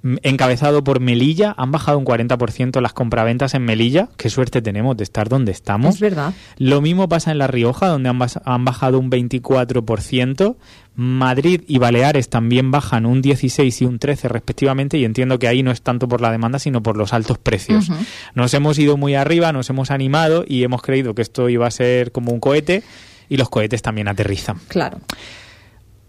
Mm, 0.00 0.16
Encabezado 0.22 0.82
por 0.82 1.00
Melilla, 1.00 1.54
han 1.58 1.70
bajado 1.70 1.98
un 1.98 2.06
40% 2.06 2.80
las 2.80 2.94
compraventas 2.94 3.52
en 3.52 3.66
Melilla. 3.66 4.08
Qué 4.16 4.30
suerte 4.30 4.62
tenemos 4.62 4.96
de 4.96 5.04
estar 5.04 5.28
donde 5.28 5.52
estamos. 5.52 5.96
Es 5.96 6.00
verdad. 6.00 6.32
Lo 6.56 6.80
mismo 6.80 7.06
pasa 7.06 7.30
en 7.30 7.36
La 7.36 7.48
Rioja, 7.48 7.88
donde 7.88 8.08
han, 8.08 8.18
han 8.44 8.64
bajado 8.64 8.98
un 8.98 9.10
24%. 9.10 10.56
Madrid 10.94 11.62
y 11.68 11.78
Baleares 11.78 12.30
también 12.30 12.70
bajan 12.70 13.04
un 13.04 13.20
16 13.20 13.82
y 13.82 13.84
un 13.84 13.98
13 13.98 14.26
respectivamente 14.28 14.98
y 14.98 15.04
entiendo 15.04 15.38
que 15.38 15.46
ahí 15.46 15.62
no 15.62 15.70
es 15.70 15.80
tanto 15.82 16.08
por 16.08 16.20
la 16.20 16.32
demanda 16.32 16.58
sino 16.58 16.82
por 16.82 16.96
los 16.96 17.12
altos 17.12 17.38
precios. 17.38 17.88
Nos 18.34 18.52
hemos 18.54 18.80
ido 18.80 18.96
muy 18.96 19.14
arriba, 19.14 19.52
nos 19.52 19.70
hemos 19.70 19.92
animado 19.92 20.44
y 20.48 20.64
hemos 20.64 20.82
creído 20.82 21.14
que 21.14 21.22
esto 21.22 21.48
iba 21.48 21.68
a 21.68 21.70
ser 21.70 22.10
como 22.10 22.32
un 22.32 22.40
cohete 22.40 22.82
y 23.28 23.36
los 23.36 23.48
cohetes 23.48 23.82
también 23.82 24.08
aterrizan. 24.08 24.58
Claro. 24.68 25.00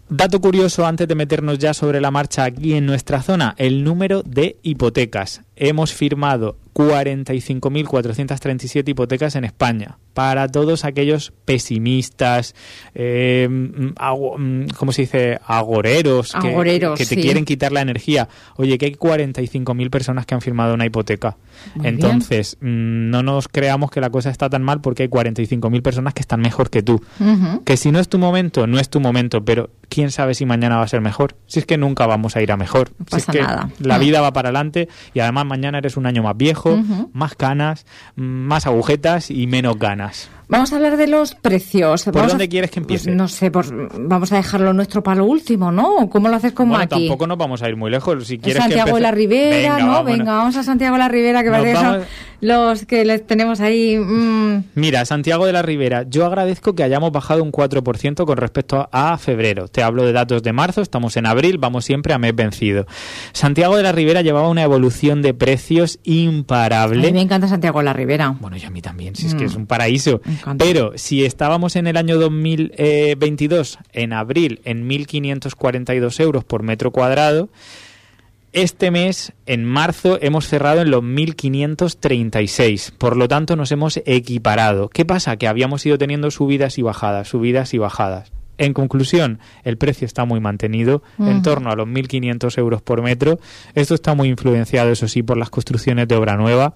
Dato 0.08 0.40
curioso 0.40 0.86
antes 0.86 1.06
de 1.06 1.14
meternos 1.14 1.58
ya 1.58 1.72
sobre 1.72 2.00
la 2.00 2.10
marcha 2.10 2.42
aquí 2.42 2.74
en 2.74 2.84
nuestra 2.84 3.22
zona, 3.22 3.54
el 3.58 3.84
número 3.84 4.22
de 4.24 4.58
hipotecas. 4.62 5.42
Hemos 5.54 5.92
firmado 5.92 6.56
45.437 6.74 8.88
hipotecas 8.88 9.36
en 9.36 9.44
España. 9.44 9.98
Para 10.14 10.48
todos 10.48 10.84
aquellos 10.84 11.32
pesimistas, 11.44 12.54
eh, 12.94 13.46
mm, 13.48 13.92
ago- 13.96 14.36
¿cómo 14.76 14.92
se 14.92 15.02
dice? 15.02 15.38
Agoreros, 15.46 16.32
que, 16.40 16.48
Agoreros, 16.48 16.98
que 16.98 17.06
te 17.06 17.14
sí. 17.14 17.22
quieren 17.22 17.44
quitar 17.44 17.70
la 17.72 17.80
energía. 17.80 18.28
Oye, 18.56 18.76
que 18.76 18.86
hay 18.86 18.94
45.000 18.94 19.88
personas 19.90 20.26
que 20.26 20.34
han 20.34 20.40
firmado 20.40 20.74
una 20.74 20.84
hipoteca. 20.84 21.36
Muy. 21.76 21.86
Entonces, 21.88 22.56
mm, 22.60 23.10
no 23.10 23.22
nos 23.22 23.46
creamos 23.48 23.90
que 23.90 24.00
la 24.00 24.10
cosa 24.10 24.30
está 24.30 24.50
tan 24.50 24.62
mal 24.62 24.80
porque 24.80 25.04
hay 25.04 25.08
45.000 25.08 25.80
personas 25.82 26.12
que 26.14 26.20
están 26.22 26.40
mejor 26.40 26.70
que 26.70 26.82
tú. 26.82 27.00
Que 27.64 27.76
si 27.76 27.92
no 27.92 28.00
es 28.00 28.08
tu 28.08 28.18
momento, 28.18 28.66
no 28.66 28.78
es 28.80 28.90
tu 28.90 29.00
momento, 29.00 29.44
pero 29.44 29.70
quién 29.88 30.10
sabe 30.10 30.34
si 30.34 30.44
mañana 30.44 30.76
va 30.76 30.82
a 30.82 30.88
ser 30.88 31.00
mejor. 31.00 31.36
Si 31.46 31.60
es 31.60 31.66
que 31.66 31.78
nunca 31.78 32.06
vamos 32.06 32.34
a 32.36 32.42
ir 32.42 32.50
a 32.52 32.56
mejor. 32.56 32.90
No 32.98 33.06
si 33.10 33.16
es 33.16 33.26
pasa 33.26 33.32
que 33.32 33.42
nada. 33.42 33.70
la 33.78 33.98
vida 33.98 34.20
va 34.20 34.32
para 34.32 34.48
adelante 34.48 34.88
y 35.14 35.20
además 35.20 35.46
mañana 35.46 35.78
eres 35.78 35.96
un 35.96 36.06
año 36.06 36.22
más 36.24 36.36
viejo 36.36 36.59
viejo, 36.68 37.08
más 37.12 37.34
canas, 37.34 37.86
más 38.16 38.66
agujetas 38.66 39.30
y 39.30 39.46
menos 39.46 39.78
ganas. 39.78 40.30
Vamos 40.50 40.72
a 40.72 40.76
hablar 40.76 40.96
de 40.96 41.06
los 41.06 41.34
precios. 41.34 42.04
¿Por 42.04 42.26
dónde 42.26 42.48
quieres 42.48 42.70
que 42.70 42.80
empiece? 42.80 43.04
Pues 43.04 43.16
no 43.16 43.28
sé, 43.28 43.50
pues 43.50 43.72
vamos 43.98 44.32
a 44.32 44.36
dejarlo 44.36 44.72
nuestro 44.72 45.02
para 45.02 45.18
lo 45.18 45.24
último, 45.26 45.70
¿no? 45.70 46.10
¿Cómo 46.10 46.28
lo 46.28 46.36
haces 46.36 46.52
con 46.52 46.68
bueno, 46.68 46.82
Maki? 46.82 47.06
tampoco 47.06 47.26
nos 47.26 47.38
vamos 47.38 47.62
a 47.62 47.68
ir 47.68 47.76
muy 47.76 47.90
lejos. 47.90 48.26
Si 48.26 48.38
quieres 48.38 48.62
Santiago 48.62 48.96
de 48.96 49.00
la 49.00 49.12
Ribera, 49.12 49.78
¿no? 49.78 50.02
Venga, 50.02 50.34
vamos 50.34 50.56
a 50.56 50.64
Santiago 50.64 50.94
de 50.96 50.98
la 50.98 51.08
Ribera, 51.08 51.44
que 51.44 51.50
parece 51.50 51.72
que 51.72 51.78
son 51.78 52.02
los 52.40 52.86
que 52.86 53.04
les 53.04 53.26
tenemos 53.26 53.60
ahí. 53.60 53.96
Mm. 53.98 54.64
Mira, 54.74 55.04
Santiago 55.04 55.46
de 55.46 55.52
la 55.52 55.62
Ribera, 55.62 56.04
yo 56.08 56.26
agradezco 56.26 56.74
que 56.74 56.82
hayamos 56.82 57.12
bajado 57.12 57.42
un 57.42 57.52
4% 57.52 58.24
con 58.24 58.36
respecto 58.36 58.88
a 58.90 59.18
febrero. 59.18 59.68
Te 59.68 59.82
hablo 59.82 60.04
de 60.04 60.12
datos 60.12 60.42
de 60.42 60.52
marzo, 60.52 60.80
estamos 60.80 61.16
en 61.16 61.26
abril, 61.26 61.58
vamos 61.58 61.84
siempre 61.84 62.14
a 62.14 62.18
mes 62.18 62.34
vencido. 62.34 62.86
Santiago 63.32 63.76
de 63.76 63.82
la 63.82 63.92
Ribera 63.92 64.22
llevaba 64.22 64.48
una 64.48 64.62
evolución 64.62 65.22
de 65.22 65.34
precios 65.34 65.98
imparable. 66.02 67.00
A 67.00 67.06
mí 67.06 67.12
me 67.12 67.22
encanta 67.22 67.46
Santiago 67.46 67.78
de 67.80 67.84
la 67.84 67.92
Ribera. 67.92 68.34
Bueno, 68.40 68.56
y 68.56 68.64
a 68.64 68.70
mí 68.70 68.80
también, 68.80 69.14
si 69.14 69.26
es 69.26 69.34
que 69.34 69.44
es 69.44 69.54
un 69.54 69.66
paraíso. 69.66 70.20
Pero 70.58 70.92
si 70.96 71.24
estábamos 71.24 71.76
en 71.76 71.86
el 71.86 71.96
año 71.96 72.18
2022, 72.18 73.78
en 73.92 74.12
abril, 74.12 74.60
en 74.64 74.88
1.542 74.88 76.20
euros 76.20 76.44
por 76.44 76.62
metro 76.62 76.90
cuadrado, 76.90 77.48
este 78.52 78.90
mes, 78.90 79.32
en 79.46 79.64
marzo, 79.64 80.18
hemos 80.20 80.48
cerrado 80.48 80.80
en 80.80 80.90
los 80.90 81.04
1.536. 81.04 82.92
Por 82.98 83.16
lo 83.16 83.28
tanto, 83.28 83.54
nos 83.54 83.70
hemos 83.70 84.00
equiparado. 84.06 84.88
¿Qué 84.88 85.04
pasa? 85.04 85.36
Que 85.36 85.46
habíamos 85.46 85.86
ido 85.86 85.98
teniendo 85.98 86.32
subidas 86.32 86.76
y 86.76 86.82
bajadas, 86.82 87.28
subidas 87.28 87.74
y 87.74 87.78
bajadas. 87.78 88.32
En 88.58 88.74
conclusión, 88.74 89.38
el 89.64 89.78
precio 89.78 90.04
está 90.04 90.24
muy 90.24 90.40
mantenido, 90.40 91.02
en 91.18 91.42
torno 91.42 91.70
a 91.70 91.76
los 91.76 91.86
1.500 91.86 92.58
euros 92.58 92.82
por 92.82 93.00
metro. 93.02 93.38
Esto 93.74 93.94
está 93.94 94.14
muy 94.14 94.28
influenciado, 94.28 94.90
eso 94.90 95.08
sí, 95.08 95.22
por 95.22 95.38
las 95.38 95.48
construcciones 95.48 96.08
de 96.08 96.16
obra 96.16 96.36
nueva. 96.36 96.74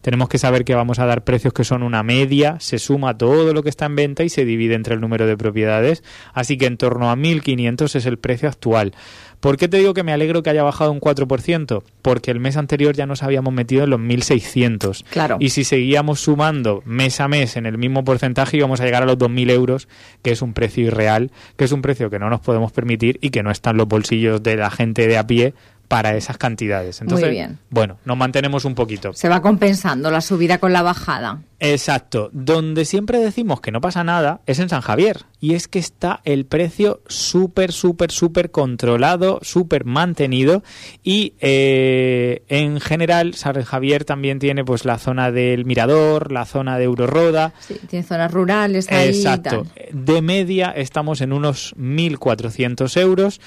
Tenemos 0.00 0.28
que 0.28 0.38
saber 0.38 0.64
que 0.64 0.74
vamos 0.74 0.98
a 0.98 1.06
dar 1.06 1.24
precios 1.24 1.52
que 1.52 1.64
son 1.64 1.82
una 1.82 2.02
media, 2.02 2.56
se 2.60 2.78
suma 2.78 3.16
todo 3.18 3.52
lo 3.52 3.62
que 3.62 3.68
está 3.68 3.86
en 3.86 3.96
venta 3.96 4.24
y 4.24 4.28
se 4.28 4.44
divide 4.44 4.74
entre 4.74 4.94
el 4.94 5.00
número 5.00 5.26
de 5.26 5.36
propiedades. 5.36 6.02
Así 6.32 6.56
que 6.56 6.66
en 6.66 6.76
torno 6.76 7.10
a 7.10 7.16
1.500 7.16 7.94
es 7.94 8.06
el 8.06 8.18
precio 8.18 8.48
actual. 8.48 8.92
¿Por 9.40 9.56
qué 9.58 9.68
te 9.68 9.76
digo 9.76 9.94
que 9.94 10.02
me 10.02 10.12
alegro 10.12 10.42
que 10.42 10.50
haya 10.50 10.62
bajado 10.62 10.90
un 10.90 11.00
4%? 11.00 11.82
Porque 12.02 12.30
el 12.30 12.40
mes 12.40 12.56
anterior 12.56 12.94
ya 12.94 13.06
nos 13.06 13.22
habíamos 13.22 13.52
metido 13.52 13.84
en 13.84 13.90
los 13.90 14.00
1.600. 14.00 15.04
Claro. 15.10 15.36
Y 15.40 15.50
si 15.50 15.64
seguíamos 15.64 16.20
sumando 16.20 16.82
mes 16.86 17.20
a 17.20 17.28
mes 17.28 17.56
en 17.56 17.66
el 17.66 17.78
mismo 17.78 18.02
porcentaje 18.04 18.56
íbamos 18.56 18.80
a 18.80 18.84
llegar 18.84 19.02
a 19.02 19.06
los 19.06 19.18
2.000 19.18 19.50
euros, 19.50 19.88
que 20.22 20.30
es 20.30 20.42
un 20.42 20.52
precio 20.52 20.84
irreal, 20.84 21.30
que 21.56 21.64
es 21.64 21.72
un 21.72 21.82
precio 21.82 22.10
que 22.10 22.18
no 22.18 22.30
nos 22.30 22.40
podemos 22.40 22.72
permitir 22.72 23.18
y 23.20 23.30
que 23.30 23.42
no 23.42 23.50
está 23.50 23.70
en 23.70 23.76
los 23.76 23.88
bolsillos 23.88 24.42
de 24.42 24.56
la 24.56 24.70
gente 24.70 25.06
de 25.06 25.18
a 25.18 25.26
pie 25.26 25.54
para 25.88 26.16
esas 26.16 26.38
cantidades. 26.38 27.00
Entonces, 27.00 27.26
Muy 27.26 27.34
bien. 27.34 27.58
bueno, 27.70 27.98
nos 28.04 28.16
mantenemos 28.16 28.64
un 28.64 28.74
poquito. 28.74 29.12
Se 29.12 29.28
va 29.28 29.40
compensando 29.42 30.10
la 30.10 30.20
subida 30.20 30.58
con 30.58 30.72
la 30.72 30.82
bajada. 30.82 31.40
Exacto. 31.58 32.28
Donde 32.32 32.84
siempre 32.84 33.18
decimos 33.18 33.60
que 33.60 33.72
no 33.72 33.80
pasa 33.80 34.04
nada 34.04 34.40
es 34.46 34.58
en 34.58 34.68
San 34.68 34.82
Javier. 34.82 35.24
Y 35.40 35.54
es 35.54 35.68
que 35.68 35.78
está 35.78 36.20
el 36.24 36.44
precio 36.46 37.00
súper, 37.06 37.72
súper, 37.72 38.10
súper 38.10 38.50
controlado, 38.50 39.38
súper 39.42 39.84
mantenido. 39.84 40.62
Y 41.02 41.34
eh, 41.40 42.42
en 42.48 42.80
general, 42.80 43.34
San 43.34 43.62
Javier 43.62 44.04
también 44.04 44.38
tiene 44.38 44.64
pues 44.64 44.84
la 44.84 44.98
zona 44.98 45.30
del 45.30 45.64
Mirador, 45.64 46.32
la 46.32 46.44
zona 46.44 46.78
de 46.78 46.84
Euroroda. 46.84 47.54
Sí, 47.60 47.78
tiene 47.88 48.04
zonas 48.04 48.32
rurales 48.32 48.90
ahí. 48.90 49.08
Exacto. 49.08 49.66
De 49.92 50.22
media 50.22 50.70
estamos 50.70 51.20
en 51.20 51.32
unos 51.32 51.74
1.400 51.76 53.00
euros 53.00 53.40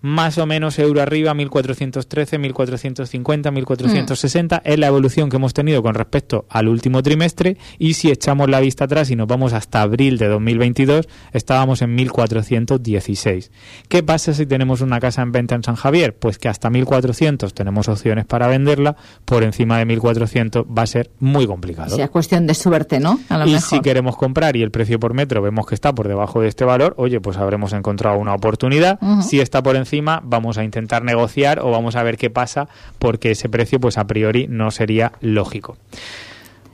más 0.00 0.38
o 0.38 0.46
menos 0.46 0.78
euro 0.78 1.00
arriba, 1.02 1.34
1413, 1.34 2.38
1450, 2.38 3.50
1460 3.50 4.62
es 4.64 4.78
la 4.78 4.86
evolución 4.88 5.30
que 5.30 5.36
hemos 5.36 5.54
tenido 5.54 5.82
con 5.82 5.94
respecto 5.94 6.46
al 6.48 6.68
último 6.68 7.02
trimestre 7.02 7.56
y 7.78 7.94
si 7.94 8.10
echamos 8.10 8.48
la 8.48 8.60
vista 8.60 8.84
atrás 8.84 9.10
y 9.10 9.16
nos 9.16 9.26
vamos 9.26 9.52
hasta 9.52 9.82
abril 9.82 10.18
de 10.18 10.28
2022 10.28 11.08
estábamos 11.32 11.82
en 11.82 11.94
1416. 11.94 13.50
¿Qué 13.88 14.02
pasa 14.02 14.34
si 14.34 14.46
tenemos 14.46 14.80
una 14.80 15.00
casa 15.00 15.22
en 15.22 15.32
venta 15.32 15.54
en 15.54 15.62
San 15.62 15.76
Javier? 15.76 16.14
Pues 16.16 16.38
que 16.38 16.48
hasta 16.48 16.70
1400 16.70 17.54
tenemos 17.54 17.88
opciones 17.88 18.26
para 18.26 18.48
venderla, 18.48 18.96
por 19.24 19.42
encima 19.42 19.78
de 19.78 19.86
1400 19.86 20.66
va 20.66 20.82
a 20.82 20.86
ser 20.86 21.10
muy 21.20 21.46
complicado. 21.46 21.96
Sí, 21.96 22.02
es 22.02 22.10
cuestión 22.10 22.46
de 22.46 22.54
suerte, 22.54 23.00
¿no? 23.00 23.18
A 23.28 23.38
lo 23.38 23.46
y 23.46 23.52
mejor. 23.52 23.68
si 23.68 23.80
queremos 23.80 24.16
comprar 24.16 24.56
y 24.56 24.62
el 24.62 24.70
precio 24.70 25.00
por 25.00 25.14
metro 25.14 25.42
vemos 25.42 25.66
que 25.66 25.74
está 25.74 25.94
por 25.94 26.08
debajo 26.08 26.40
de 26.40 26.48
este 26.48 26.64
valor, 26.64 26.94
oye, 26.98 27.20
pues 27.20 27.36
habremos 27.36 27.72
encontrado 27.72 28.18
una 28.18 28.34
oportunidad. 28.34 28.98
Uh 29.00 29.06
-huh. 29.06 29.22
Si 29.22 29.40
está 29.40 29.62
por 29.62 29.76
encima, 29.96 30.20
vamos 30.22 30.58
a 30.58 30.64
intentar 30.64 31.02
negociar 31.04 31.60
o 31.60 31.70
vamos 31.70 31.96
a 31.96 32.02
ver 32.02 32.18
qué 32.18 32.28
pasa 32.28 32.68
porque 32.98 33.30
ese 33.30 33.48
precio 33.48 33.80
pues 33.80 33.96
a 33.96 34.06
priori 34.06 34.46
no 34.48 34.70
sería 34.70 35.12
lógico. 35.20 35.78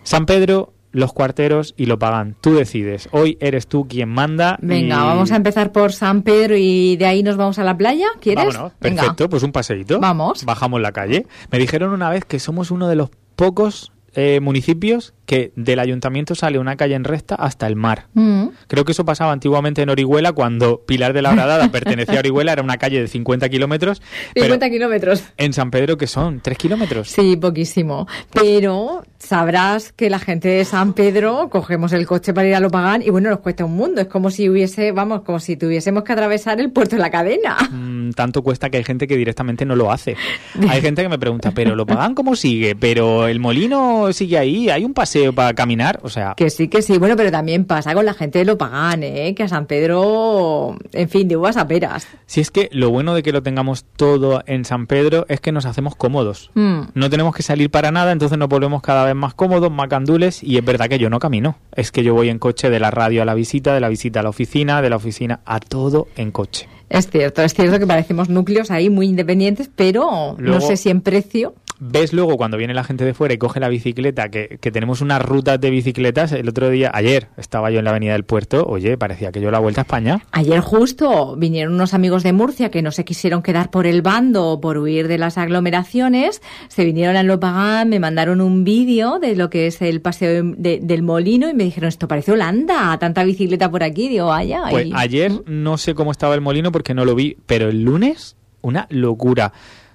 San 0.03 0.27
Pedro 0.27 0.73
los 0.91 1.13
cuarteros 1.13 1.73
y 1.77 1.87
lo 1.87 1.99
pagan. 1.99 2.37
Tú 2.41 2.55
decides. 2.55 3.09
Hoy 3.13 3.39
eres 3.41 3.67
tú 3.67 3.87
quien 3.89 4.09
manda. 4.11 4.59
Venga, 4.61 4.97
y... 4.97 5.07
vamos 5.07 5.33
a 5.33 5.37
empezar 5.37 5.73
por 5.73 5.93
San 5.93 6.23
Pedro 6.23 6.57
y 6.57 6.97
de 6.97 7.07
ahí 7.07 7.23
nos 7.23 7.37
vamos 7.37 7.59
a 7.59 7.65
la 7.65 7.77
playa. 7.77 8.09
¿Quieres? 8.21 8.45
Vámonos. 8.47 8.73
Perfecto, 8.79 9.15
Venga. 9.17 9.31
pues 9.31 9.43
un 9.43 9.53
paseíto. 9.53 10.01
Vamos. 10.01 10.45
Bajamos 10.45 10.81
la 10.81 10.93
calle. 10.93 11.27
Me 11.51 11.59
dijeron 11.59 11.93
una 11.93 12.11
vez 12.11 12.25
que 12.25 12.39
somos 12.39 12.71
uno 12.71 12.89
de 12.89 12.97
los 12.97 13.11
pocos 13.37 13.93
eh, 14.15 14.41
municipios 14.41 15.15
que 15.27 15.53
del 15.57 15.79
ayuntamiento 15.79 16.35
sale 16.35 16.59
una 16.59 16.77
calle 16.77 16.95
en 16.95 17.05
recta 17.05 17.35
hasta 17.35 17.67
el 17.67 17.77
mar. 17.77 18.07
Mm. 18.15 18.49
Creo 18.67 18.85
que 18.85 18.93
eso 18.93 19.05
pasaba 19.05 19.33
antiguamente 19.33 19.83
en 19.83 19.89
Orihuela 19.89 20.33
cuando 20.33 20.83
Pilar 20.85 21.13
de 21.13 21.23
la 21.23 21.31
Horadada 21.31 21.69
pertenecía 21.73 22.17
a 22.17 22.19
Orihuela, 22.21 22.53
era 22.53 22.63
una 22.63 22.77
calle 22.77 23.01
de 23.01 23.09
50 23.09 23.49
kilómetros. 23.49 24.03
50 24.35 24.71
kilómetros. 24.71 25.25
En 25.37 25.53
San 25.53 25.71
Pedro, 25.71 25.97
que 25.97 26.07
son? 26.07 26.41
¿Tres 26.41 26.59
kilómetros? 26.59 27.09
Sí, 27.09 27.37
poquísimo. 27.37 28.07
Pero 28.33 29.05
sabrás 29.19 29.93
que 29.93 30.11
la 30.11 30.19
gente 30.19 30.49
de 30.49 30.65
San 30.65 30.93
Pedro 30.93 31.49
cogemos 31.51 31.93
el 31.93 32.07
coche 32.07 32.35
para 32.35 32.49
ir 32.49 32.55
a 32.55 32.61
Lopagán 32.61 33.03
y 33.03 33.11
bueno, 33.11 33.31
nos 33.31 33.41
cuesta 33.41 33.65
un 33.65 33.77
mundo. 33.77 34.01
Es 34.01 34.09
como 34.09 34.31
si 34.31 34.49
hubiese, 34.49 34.93
vamos, 34.93 35.23
como 35.23 35.39
si 35.39 35.57
tuviésemos 35.57 36.03
que 36.05 36.13
atravesar 36.13 36.61
el 36.61 36.73
puerto 36.73 36.97
de 36.97 37.03
la 37.03 37.11
cadena. 37.11 37.57
Mm, 37.71 38.11
tanto 38.11 38.43
cuesta 38.43 38.71
que 38.71 38.79
hay 38.79 38.85
gente 38.85 39.07
que 39.07 39.17
directamente 39.17 39.65
no 39.65 39.77
lo 39.77 39.93
hace. 39.93 40.17
Hay 40.69 40.81
gente 40.81 41.03
que 41.03 41.09
me 41.09 41.19
pregunta, 41.19 41.53
¿pero 41.53 41.75
Lopagán 41.75 42.15
cómo 42.15 42.37
sigue? 42.37 42.75
¿Pero 42.75 43.27
el 43.29 43.41
molino 43.41 44.13
sigue 44.13 44.39
ahí? 44.39 44.71
¿Hay 44.71 44.85
un 44.85 44.95
paseo 44.95 45.22
para 45.31 45.55
caminar? 45.55 46.01
O 46.03 46.09
sea... 46.09 46.35
Que 46.37 46.51
sí, 46.51 46.69
que 46.69 46.83
sí. 46.83 46.99
Bueno, 46.99 47.17
pero 47.17 47.31
también 47.31 47.65
pasa 47.65 47.95
con 47.95 48.05
la 48.07 48.15
gente 48.15 48.39
de 48.41 48.45
Lopagán, 48.47 49.03
¿eh? 49.03 49.35
Que 49.35 49.43
a 49.45 49.49
San 49.49 49.67
Pedro, 49.67 50.77
en 50.93 51.09
fin, 51.09 51.29
de 51.29 51.37
uvas 51.37 51.57
a 51.57 51.67
peras. 51.69 52.07
Si 52.27 52.41
es 52.41 52.51
que 52.51 52.69
lo 52.73 52.91
bueno 52.91 53.15
de 53.15 53.23
que 53.23 53.33
lo 53.33 53.43
tengamos 53.43 53.85
todo 53.97 54.43
en 54.47 54.65
San 54.65 54.87
Pedro 54.87 55.27
es 55.29 55.41
que 55.41 55.53
nos 55.53 55.67
hacemos 55.67 55.95
cómodos. 55.97 56.51
Mm. 56.55 56.81
No 56.95 57.11
tenemos 57.11 57.35
que 57.35 57.43
salir 57.43 57.71
para 57.71 57.91
nada, 57.91 58.13
entonces 58.13 58.39
nos 58.39 58.49
volvemos 58.49 58.83
cada 58.83 59.05
vez 59.05 59.15
más 59.15 59.35
cómodos, 59.35 59.71
más 59.71 59.89
candules 59.89 60.43
y 60.43 60.57
es 60.59 60.65
verdad 60.65 60.89
que 60.89 60.99
yo 60.99 61.11
no 61.11 61.19
camino. 61.19 61.57
Es 61.75 61.93
que 61.93 62.03
yo 62.03 62.15
voy 62.15 62.29
en 62.29 62.39
coche 62.39 62.71
de 62.71 62.81
la 62.81 62.91
radio 62.91 63.23
a 63.23 63.25
la 63.25 63.35
visita, 63.35 63.75
de 63.75 63.81
la 63.81 63.89
visita 63.89 64.21
a 64.21 64.23
la 64.23 64.29
oficina, 64.31 64.83
de 64.83 64.91
la 64.91 64.97
oficina 64.97 65.41
a 65.45 65.61
todo 65.61 66.09
en 66.17 66.31
coche. 66.31 66.69
Es 66.89 67.09
cierto, 67.09 67.41
es 67.43 67.55
cierto 67.55 67.79
que 67.79 67.87
parecemos 67.87 68.29
núcleos 68.29 68.71
ahí 68.71 68.91
muy 68.91 69.07
independientes, 69.07 69.71
pero 69.75 70.35
Luego- 70.37 70.59
no 70.59 70.61
sé 70.61 70.77
si 70.77 70.91
en 70.91 71.01
precio. 71.01 71.55
Ves 71.85 72.13
luego 72.13 72.37
cuando 72.37 72.57
viene 72.59 72.75
la 72.75 72.85
gente 72.85 73.05
de 73.05 73.13
fuera 73.13 73.35
y 73.35 73.39
coge 73.39 73.59
la 73.59 73.69
bicicleta, 73.69 74.29
que, 74.29 74.59
que 74.61 74.71
tenemos 74.71 75.01
unas 75.01 75.21
rutas 75.21 75.61
de 75.61 75.69
bicicletas. 75.71 76.31
El 76.31 76.49
otro 76.49 76.71
día, 76.71 76.93
ayer, 76.95 77.27
estaba 77.37 77.73
yo 77.73 77.81
en 77.81 77.85
la 77.87 77.91
avenida 77.91 78.13
del 78.13 78.23
puerto, 78.25 78.65
oye, 78.69 78.97
parecía 78.97 79.33
que 79.33 79.41
yo 79.41 79.51
la 79.51 79.59
vuelta 79.59 79.81
a 79.81 79.83
España. 79.83 80.25
Ayer 80.31 80.61
justo 80.61 81.35
vinieron 81.37 81.75
unos 81.75 81.93
amigos 81.93 82.23
de 82.23 82.33
Murcia 82.33 82.71
que 82.71 82.83
no 82.83 82.93
se 82.93 83.05
quisieron 83.05 83.43
quedar 83.43 83.71
por 83.71 83.89
el 83.89 84.01
bando 84.01 84.47
o 84.47 84.61
por 84.61 84.79
huir 84.79 85.09
de 85.09 85.19
las 85.19 85.39
aglomeraciones. 85.39 86.41
Se 86.69 86.85
vinieron 86.85 87.17
a 87.17 87.25
Lopagán, 87.25 87.89
me 87.89 87.99
mandaron 87.99 88.41
un 88.41 88.63
vídeo 88.63 89.19
de 89.19 89.35
lo 89.35 89.51
que 89.51 89.67
es 89.67 89.83
el 89.83 90.01
paseo 90.01 90.31
de- 90.45 90.55
de- 90.57 90.81
del 90.81 91.03
molino 91.03 91.49
y 91.51 91.55
me 91.55 91.65
dijeron, 91.65 91.89
esto 91.89 92.07
parece 92.07 92.31
Holanda, 92.31 92.97
tanta 93.01 93.25
bicicleta 93.25 93.69
por 93.71 93.83
aquí. 93.83 94.09
Digo, 94.09 94.27
vaya. 94.27 94.63
Pues 94.71 94.87
ayer 94.95 95.33
no 95.47 95.79
sé 95.79 95.95
cómo 95.95 96.13
estaba 96.13 96.37
el 96.37 96.41
molino 96.43 96.71
porque 96.71 96.95
no 96.95 97.05
lo 97.05 97.17
vi, 97.17 97.37
pero 97.47 97.69
el 97.69 97.83
lunes, 97.83 98.37
una 98.61 98.87
locura. 98.91 99.53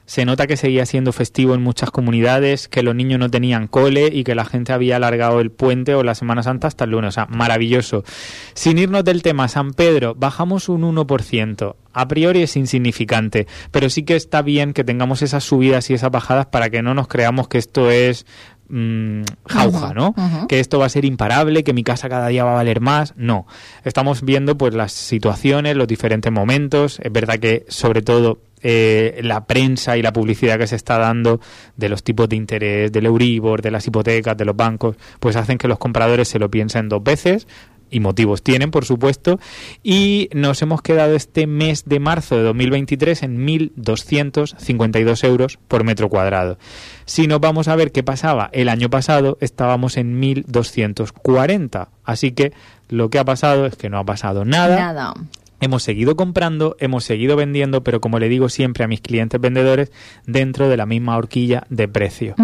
Se 0.08 0.24
nota 0.24 0.48
que 0.48 0.56
seguía 0.56 0.86
siendo 0.86 1.12
festivo 1.12 1.54
en 1.54 1.62
muchas 1.62 1.92
comunidades, 1.92 2.70
que 2.70 2.82
los 2.82 2.96
niños 2.96 3.20
no 3.20 3.30
tenían 3.30 3.68
cole 3.68 4.08
y 4.08 4.24
que 4.24 4.36
la 4.36 4.46
gente 4.46 4.72
había 4.72 4.96
alargado 4.96 5.42
el 5.42 5.52
puente 5.52 5.96
o 5.96 6.02
la 6.02 6.16
Semana 6.16 6.44
Santa 6.44 6.68
hasta 6.68 6.86
el 6.86 6.92
lunes. 6.92 7.10
O 7.10 7.12
sea, 7.12 7.26
maravilloso. 7.26 8.06
Sin 8.54 8.78
irnos 8.78 9.04
del 9.04 9.22
tema, 9.22 9.50
San 9.50 9.74
Pedro, 9.74 10.16
bajamos 10.16 10.70
un 10.70 10.84
1%. 10.84 11.76
A 11.92 12.08
priori 12.08 12.42
es 12.42 12.56
insignificante, 12.56 13.48
pero 13.72 13.90
sí 13.90 14.04
que 14.04 14.16
está 14.16 14.42
bien 14.42 14.74
que 14.74 14.84
tengamos 14.86 15.22
esas 15.24 15.44
subidas 15.44 15.90
y 15.90 15.96
esas 15.96 16.12
bajadas 16.12 16.46
para 16.46 16.70
que 16.70 16.82
no 16.82 16.94
nos 16.94 17.08
creamos 17.08 17.50
que 17.50 17.58
esto 17.58 17.92
es 17.92 18.26
mm, 18.70 19.22
jauja, 19.46 19.94
¿no? 19.94 20.14
Que 20.48 20.60
esto 20.60 20.80
va 20.80 20.86
a 20.86 20.90
ser 20.90 21.06
imparable, 21.06 21.64
que 21.64 21.74
mi 21.74 21.84
casa 21.84 22.10
cada 22.10 22.28
día 22.28 22.44
va 22.44 22.52
a 22.52 22.56
valer 22.56 22.82
más. 22.82 23.14
No. 23.16 23.48
Estamos 23.84 24.24
viendo 24.24 24.58
pues 24.58 24.74
las 24.74 24.92
situaciones, 24.92 25.76
los 25.76 25.88
diferentes 25.88 26.32
momentos. 26.32 27.00
Es 27.02 27.12
verdad 27.12 27.40
que 27.40 27.66
sobre 27.70 28.02
todo 28.02 28.40
eh, 28.64 29.20
la 29.24 29.46
prensa 29.46 29.98
y 29.98 30.02
la 30.02 30.12
publicidad 30.12 30.58
que 30.58 30.66
se 30.66 30.76
está 30.76 30.98
dando 30.98 31.40
de 31.76 31.90
los 31.90 32.04
tipos 32.04 32.28
de 32.28 32.36
interés, 32.36 32.92
del 32.92 33.06
Euribor, 33.06 33.62
de 33.62 33.70
las 33.70 33.86
hipotecas, 33.86 34.36
de 34.36 34.46
los 34.46 34.56
bancos, 34.56 34.96
pues 35.20 35.36
hacen 35.36 35.58
que 35.58 35.68
los 35.68 35.78
compradores 35.78 36.28
se 36.28 36.40
lo 36.40 36.50
piensen 36.50 36.90
dos 36.90 37.04
veces. 37.04 37.48
Y 37.89 38.00
motivos 38.00 38.41
tienen, 38.41 38.72
por 38.72 38.86
supuesto, 38.86 39.39
y 39.84 40.29
nos 40.34 40.62
hemos 40.62 40.82
quedado 40.82 41.15
este 41.15 41.48
mes 41.48 41.86
de 41.86 42.00
marzo 42.00 42.38
de 42.38 42.44
2023 42.44 43.24
en 43.24 43.46
1.252 43.48 45.24
euros 45.24 45.60
por 45.67 45.84
metro 45.84 46.10
cuadrado. 46.10 46.58
Si 47.06 47.27
nos 47.27 47.39
vamos 47.39 47.67
a 47.67 47.75
ver 47.75 47.91
qué 47.91 48.03
pasaba 48.03 48.50
el 48.53 48.70
año 48.70 48.89
pasado, 48.89 49.38
estábamos 49.41 49.98
en 49.98 50.22
1.240. 50.22 51.88
Así 52.03 52.32
que 52.32 52.53
lo 52.89 53.10
que 53.10 53.20
ha 53.20 53.25
pasado 53.25 53.65
es 53.65 53.75
que 53.75 53.89
no 53.89 53.98
ha 53.98 54.06
pasado 54.06 54.46
nada. 54.46 54.75
Nada. 54.77 55.13
Hemos 55.60 55.84
seguido 55.84 56.15
comprando, 56.15 56.75
hemos 56.79 57.03
seguido 57.03 57.36
vendiendo, 57.36 57.84
pero 57.84 58.00
como 58.00 58.20
le 58.20 58.29
digo 58.29 58.48
siempre 58.48 58.84
a 58.84 58.88
mis 58.88 59.01
clientes 59.01 59.41
vendedores, 59.41 59.91
dentro 60.25 60.70
de 60.70 60.77
la 60.77 60.86
misma 60.86 61.17
horquilla 61.17 61.65
de 61.70 61.88
precio. 61.88 62.36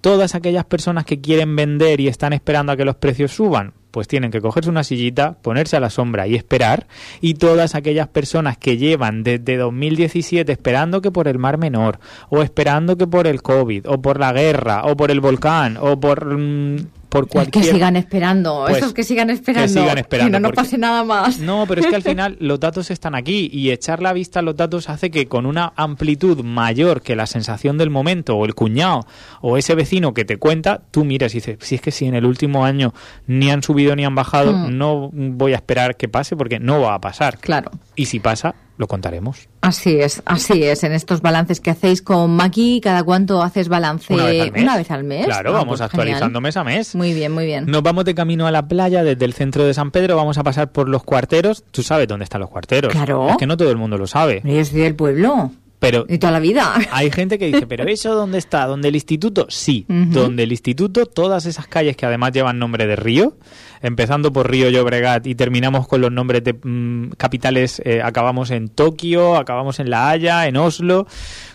Todas 0.00 0.34
aquellas 0.34 0.64
personas 0.64 1.04
que 1.04 1.20
quieren 1.20 1.56
vender 1.56 2.00
y 2.00 2.08
están 2.08 2.32
esperando 2.32 2.72
a 2.72 2.76
que 2.76 2.84
los 2.84 2.96
precios 2.96 3.32
suban, 3.32 3.72
pues 3.94 4.08
tienen 4.08 4.32
que 4.32 4.40
cogerse 4.40 4.68
una 4.68 4.82
sillita, 4.82 5.36
ponerse 5.40 5.76
a 5.76 5.80
la 5.80 5.88
sombra 5.88 6.26
y 6.26 6.34
esperar. 6.34 6.88
Y 7.20 7.34
todas 7.34 7.76
aquellas 7.76 8.08
personas 8.08 8.58
que 8.58 8.76
llevan 8.76 9.22
desde 9.22 9.56
2017 9.56 10.50
esperando 10.50 11.00
que 11.00 11.12
por 11.12 11.28
el 11.28 11.38
Mar 11.38 11.58
Menor, 11.58 12.00
o 12.28 12.42
esperando 12.42 12.96
que 12.96 13.06
por 13.06 13.28
el 13.28 13.40
COVID, 13.40 13.88
o 13.88 14.02
por 14.02 14.18
la 14.18 14.32
guerra, 14.32 14.82
o 14.86 14.96
por 14.96 15.12
el 15.12 15.20
volcán, 15.20 15.76
o 15.80 16.00
por... 16.00 16.36
Mm, 16.36 16.88
por 17.14 17.28
cualquier... 17.28 17.64
Que 17.64 17.70
sigan 17.70 17.94
esperando, 17.96 18.64
Pues, 18.66 18.78
esos 18.78 18.92
que 18.92 19.04
sigan 19.04 19.30
esperando. 19.30 19.72
que 19.72 19.80
sigan 19.80 19.98
esperando, 19.98 20.26
Que 20.36 20.40
no 20.40 20.48
nos 20.48 20.52
pase 20.56 20.76
nada 20.78 21.04
más. 21.04 21.38
No, 21.38 21.64
pero 21.68 21.80
es 21.80 21.86
que 21.86 21.94
al 21.94 22.02
final 22.10 22.36
los 22.40 22.58
datos 22.58 22.90
están 22.90 23.14
aquí 23.14 23.48
y 23.52 23.70
echar 23.70 24.02
la 24.02 24.12
vista 24.12 24.40
a 24.40 24.42
los 24.42 24.56
datos 24.56 24.88
hace 24.88 25.10
que 25.12 25.26
con 25.26 25.46
una 25.46 25.72
amplitud 25.76 26.42
mayor 26.42 27.02
que 27.02 27.14
la 27.14 27.26
sensación 27.26 27.78
del 27.78 27.90
momento 27.90 28.34
o 28.36 28.44
el 28.44 28.54
cuñado 28.56 29.06
o 29.40 29.56
ese 29.56 29.76
vecino 29.76 30.12
que 30.12 30.24
te 30.24 30.38
cuenta, 30.38 30.82
tú 30.90 31.04
miras 31.04 31.32
y 31.34 31.38
dices, 31.38 31.58
si 31.60 31.76
es 31.76 31.80
que 31.80 31.92
si 31.92 32.06
en 32.06 32.16
el 32.16 32.24
último 32.26 32.64
año 32.64 32.92
ni 33.28 33.50
han 33.50 33.62
subido 33.62 33.94
ni 33.94 34.04
han 34.04 34.14
bajado, 34.16 34.52
Mm. 34.52 34.76
no 34.76 35.10
voy 35.12 35.52
a 35.52 35.56
esperar 35.56 35.96
que 35.96 36.08
pase 36.08 36.36
porque 36.36 36.58
no 36.58 36.80
va 36.80 36.94
a 36.94 37.00
pasar. 37.00 37.38
Claro. 37.38 37.70
Y 37.94 38.06
si 38.06 38.18
pasa, 38.18 38.56
lo 38.76 38.86
contaremos. 38.88 39.48
Así 39.60 40.00
es, 40.00 40.22
así 40.26 40.62
es. 40.64 40.82
En 40.84 40.92
estos 40.92 41.20
balances 41.22 41.60
que 41.60 41.70
hacéis 41.70 42.02
con 42.02 42.34
Maki, 42.34 42.80
¿cada 42.82 43.02
cuánto 43.04 43.42
haces 43.42 43.68
balance? 43.68 44.12
Una 44.12 44.24
vez 44.26 44.42
al 44.42 44.52
mes. 44.52 44.62
Una 44.62 44.76
vez 44.76 44.90
al 44.90 45.04
mes. 45.04 45.24
Claro, 45.26 45.50
Ah, 45.50 45.52
vamos 45.52 45.68
pues 45.68 45.80
actualizando 45.80 46.26
genial. 46.38 46.42
mes 46.42 46.56
a 46.56 46.64
mes. 46.64 46.94
Muy 46.94 47.14
bien, 47.14 47.32
muy 47.32 47.46
bien. 47.46 47.66
Nos 47.66 47.82
vamos 47.82 48.04
de 48.04 48.14
camino 48.14 48.46
a 48.46 48.50
la 48.50 48.66
playa 48.66 49.04
desde 49.04 49.24
el 49.24 49.32
centro 49.32 49.64
de 49.64 49.74
San 49.74 49.90
Pedro, 49.90 50.16
vamos 50.16 50.38
a 50.38 50.42
pasar 50.42 50.72
por 50.72 50.88
los 50.88 51.04
cuarteros. 51.04 51.64
Tú 51.70 51.82
sabes 51.82 52.08
dónde 52.08 52.24
están 52.24 52.40
los 52.40 52.50
cuarteros. 52.50 52.92
Claro. 52.92 53.28
Es 53.30 53.36
que 53.36 53.46
no 53.46 53.56
todo 53.56 53.70
el 53.70 53.76
mundo 53.76 53.96
lo 53.96 54.06
sabe. 54.06 54.42
Yo 54.44 54.64
soy 54.64 54.80
del 54.80 54.94
pueblo. 54.96 55.52
Pero 55.84 56.06
Y 56.08 56.18
toda 56.18 56.32
la 56.32 56.40
vida. 56.40 56.74
Hay 56.90 57.10
gente 57.10 57.38
que 57.38 57.46
dice, 57.46 57.66
¿pero 57.66 57.84
eso 57.84 58.14
dónde 58.14 58.38
está? 58.38 58.66
¿Dónde 58.66 58.88
el 58.88 58.94
instituto? 58.94 59.46
Sí, 59.50 59.84
Ujú. 59.88 60.10
donde 60.10 60.42
el 60.44 60.50
instituto, 60.52 61.06
todas 61.06 61.46
esas 61.46 61.66
calles 61.66 61.96
que 61.96 62.06
además 62.06 62.32
llevan 62.32 62.58
nombre 62.58 62.86
de 62.86 62.96
río, 62.96 63.36
empezando 63.82 64.32
por 64.32 64.50
Río 64.50 64.70
Llobregat 64.70 65.26
y 65.26 65.34
terminamos 65.34 65.86
con 65.86 66.00
los 66.00 66.10
nombres 66.10 66.42
de 66.42 66.54
mm, 66.54 67.10
capitales, 67.18 67.82
eh, 67.84 68.00
acabamos 68.02 68.50
en 68.50 68.68
Tokio, 68.68 69.36
acabamos 69.36 69.78
en 69.78 69.90
La 69.90 70.08
Haya, 70.08 70.46
en 70.46 70.56
Oslo, 70.56 71.06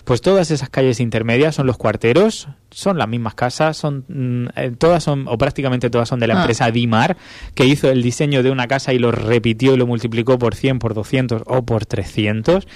pues 0.04 0.22
todas 0.22 0.52
esas 0.52 0.70
calles 0.70 1.00
intermedias 1.00 1.56
son 1.56 1.66
los 1.66 1.78
cuarteros, 1.78 2.48
son 2.72 3.00
las 3.00 3.08
mismas 3.08 3.34
casas, 3.34 3.78
son 3.78 4.06
mm, 4.08 4.46
eh, 4.56 4.72
todas 4.78 5.04
son, 5.04 5.28
o 5.28 5.38
prácticamente 5.40 5.90
todas 5.90 6.08
son 6.08 6.20
de 6.20 6.28
la 6.28 6.36
Ah. 6.36 6.42
empresa 6.42 6.70
Dimar, 6.70 7.18
que 7.56 7.66
hizo 7.66 7.90
el 7.90 8.04
diseño 8.04 8.44
de 8.44 8.52
una 8.52 8.68
casa 8.68 8.94
y 8.94 9.00
lo 9.00 9.12
repitió 9.12 9.74
y 9.74 9.78
lo 9.78 9.88
multiplicó 9.88 10.38
por 10.38 10.54
100, 10.54 10.78
por 10.78 10.94
200 10.94 11.42
o 11.48 11.64
por 11.64 11.88
300. 11.88 12.68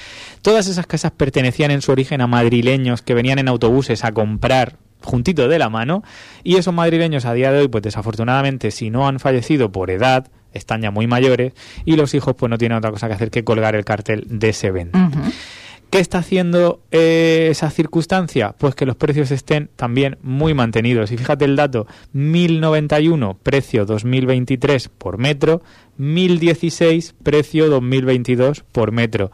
Todas 0.42 0.68
esas 0.68 0.88
casas 0.88 1.12
pertenecían 1.44 1.72
en 1.72 1.82
su 1.82 1.92
origen 1.92 2.22
a 2.22 2.28
madrileños 2.28 3.02
que 3.02 3.14
venían 3.14 3.38
en 3.38 3.50
autobuses 3.50 4.06
a 4.06 4.14
comprar 4.14 4.78
juntito 5.02 5.50
de 5.50 5.60
la 5.60 5.70
mano 5.70 6.02
y 6.42 6.56
esos 6.56 6.74
madrileños 6.74 7.26
a 7.26 7.34
día 7.34 7.52
de 7.52 7.60
hoy 7.60 7.68
pues 7.68 7.84
desafortunadamente 7.84 8.72
si 8.72 8.90
no 8.90 9.10
han 9.10 9.20
fallecido 9.20 9.70
por 9.70 9.90
edad 9.92 10.30
están 10.54 10.82
ya 10.82 10.90
muy 10.90 11.06
mayores 11.06 11.52
y 11.84 11.98
los 11.98 12.14
hijos 12.14 12.36
pues 12.36 12.50
no 12.50 12.58
tienen 12.58 12.78
otra 12.78 12.92
cosa 12.92 13.10
que 13.10 13.16
hacer 13.16 13.30
que 13.30 13.44
colgar 13.44 13.76
el 13.76 13.84
cartel 13.84 14.26
de 14.30 14.50
ese 14.50 14.68
evento. 14.68 14.98
¿Qué 15.90 16.00
está 16.00 16.20
haciendo 16.20 16.82
eh, 16.92 17.50
esa 17.52 17.70
circunstancia? 17.70 18.56
Pues 18.58 18.74
que 18.74 18.86
los 18.86 18.96
precios 18.96 19.30
estén 19.30 19.70
también 19.76 20.18
muy 20.24 20.54
mantenidos. 20.54 21.12
Y 21.12 21.18
fíjate 21.18 21.46
el 21.46 21.56
dato, 21.56 21.88
1091 22.14 23.38
precio 23.44 23.86
2023 23.86 24.88
por 24.88 25.18
metro, 25.18 25.62
1016 25.98 27.16
precio 27.22 27.70
2022 27.70 28.64
por 28.72 28.92
metro. 28.92 29.32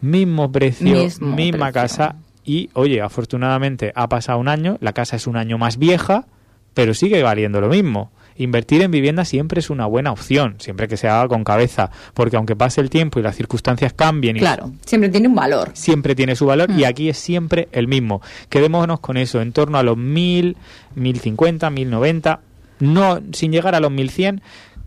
Mismo 0.00 0.50
precio, 0.52 0.86
Mismo 0.96 1.34
misma 1.34 1.72
precio. 1.72 1.72
casa 1.82 2.16
y, 2.44 2.70
oye, 2.74 3.00
afortunadamente 3.02 3.92
ha 3.94 4.08
pasado 4.08 4.38
un 4.38 4.48
año, 4.48 4.78
la 4.80 4.92
casa 4.92 5.16
es 5.16 5.26
un 5.26 5.36
año 5.36 5.58
más 5.58 5.76
vieja, 5.78 6.26
pero 6.74 6.94
sigue 6.94 7.22
valiendo 7.22 7.60
lo 7.60 7.68
mismo. 7.68 8.10
Invertir 8.36 8.82
en 8.82 8.92
vivienda 8.92 9.24
siempre 9.24 9.58
es 9.58 9.68
una 9.68 9.84
buena 9.86 10.12
opción, 10.12 10.54
siempre 10.58 10.86
que 10.86 10.96
se 10.96 11.08
haga 11.08 11.26
con 11.26 11.42
cabeza, 11.42 11.90
porque 12.14 12.36
aunque 12.36 12.54
pase 12.54 12.80
el 12.80 12.88
tiempo 12.88 13.18
y 13.18 13.22
las 13.24 13.34
circunstancias 13.34 13.92
cambien 13.92 14.36
y 14.36 14.38
Claro, 14.38 14.70
siempre 14.86 15.10
tiene 15.10 15.26
un 15.26 15.34
valor. 15.34 15.70
siempre 15.74 16.14
tiene 16.14 16.36
su 16.36 16.46
valor 16.46 16.70
y 16.70 16.82
Mm. 16.84 16.86
aquí 16.86 17.08
es 17.08 17.18
siempre 17.18 17.68
el 17.72 17.88
mismo. 17.88 18.22
Quedémonos 18.48 19.00
con 19.00 19.16
eso, 19.16 19.40
en 19.42 19.50
torno 19.52 19.76
a 19.76 19.82
los 19.82 19.96
1000, 19.96 20.56
1050, 20.94 21.68
1090, 21.70 22.40
no 22.78 23.20
sin 23.32 23.50
llegar 23.50 23.74
a 23.74 23.80
los 23.80 23.90
1100 23.90 24.40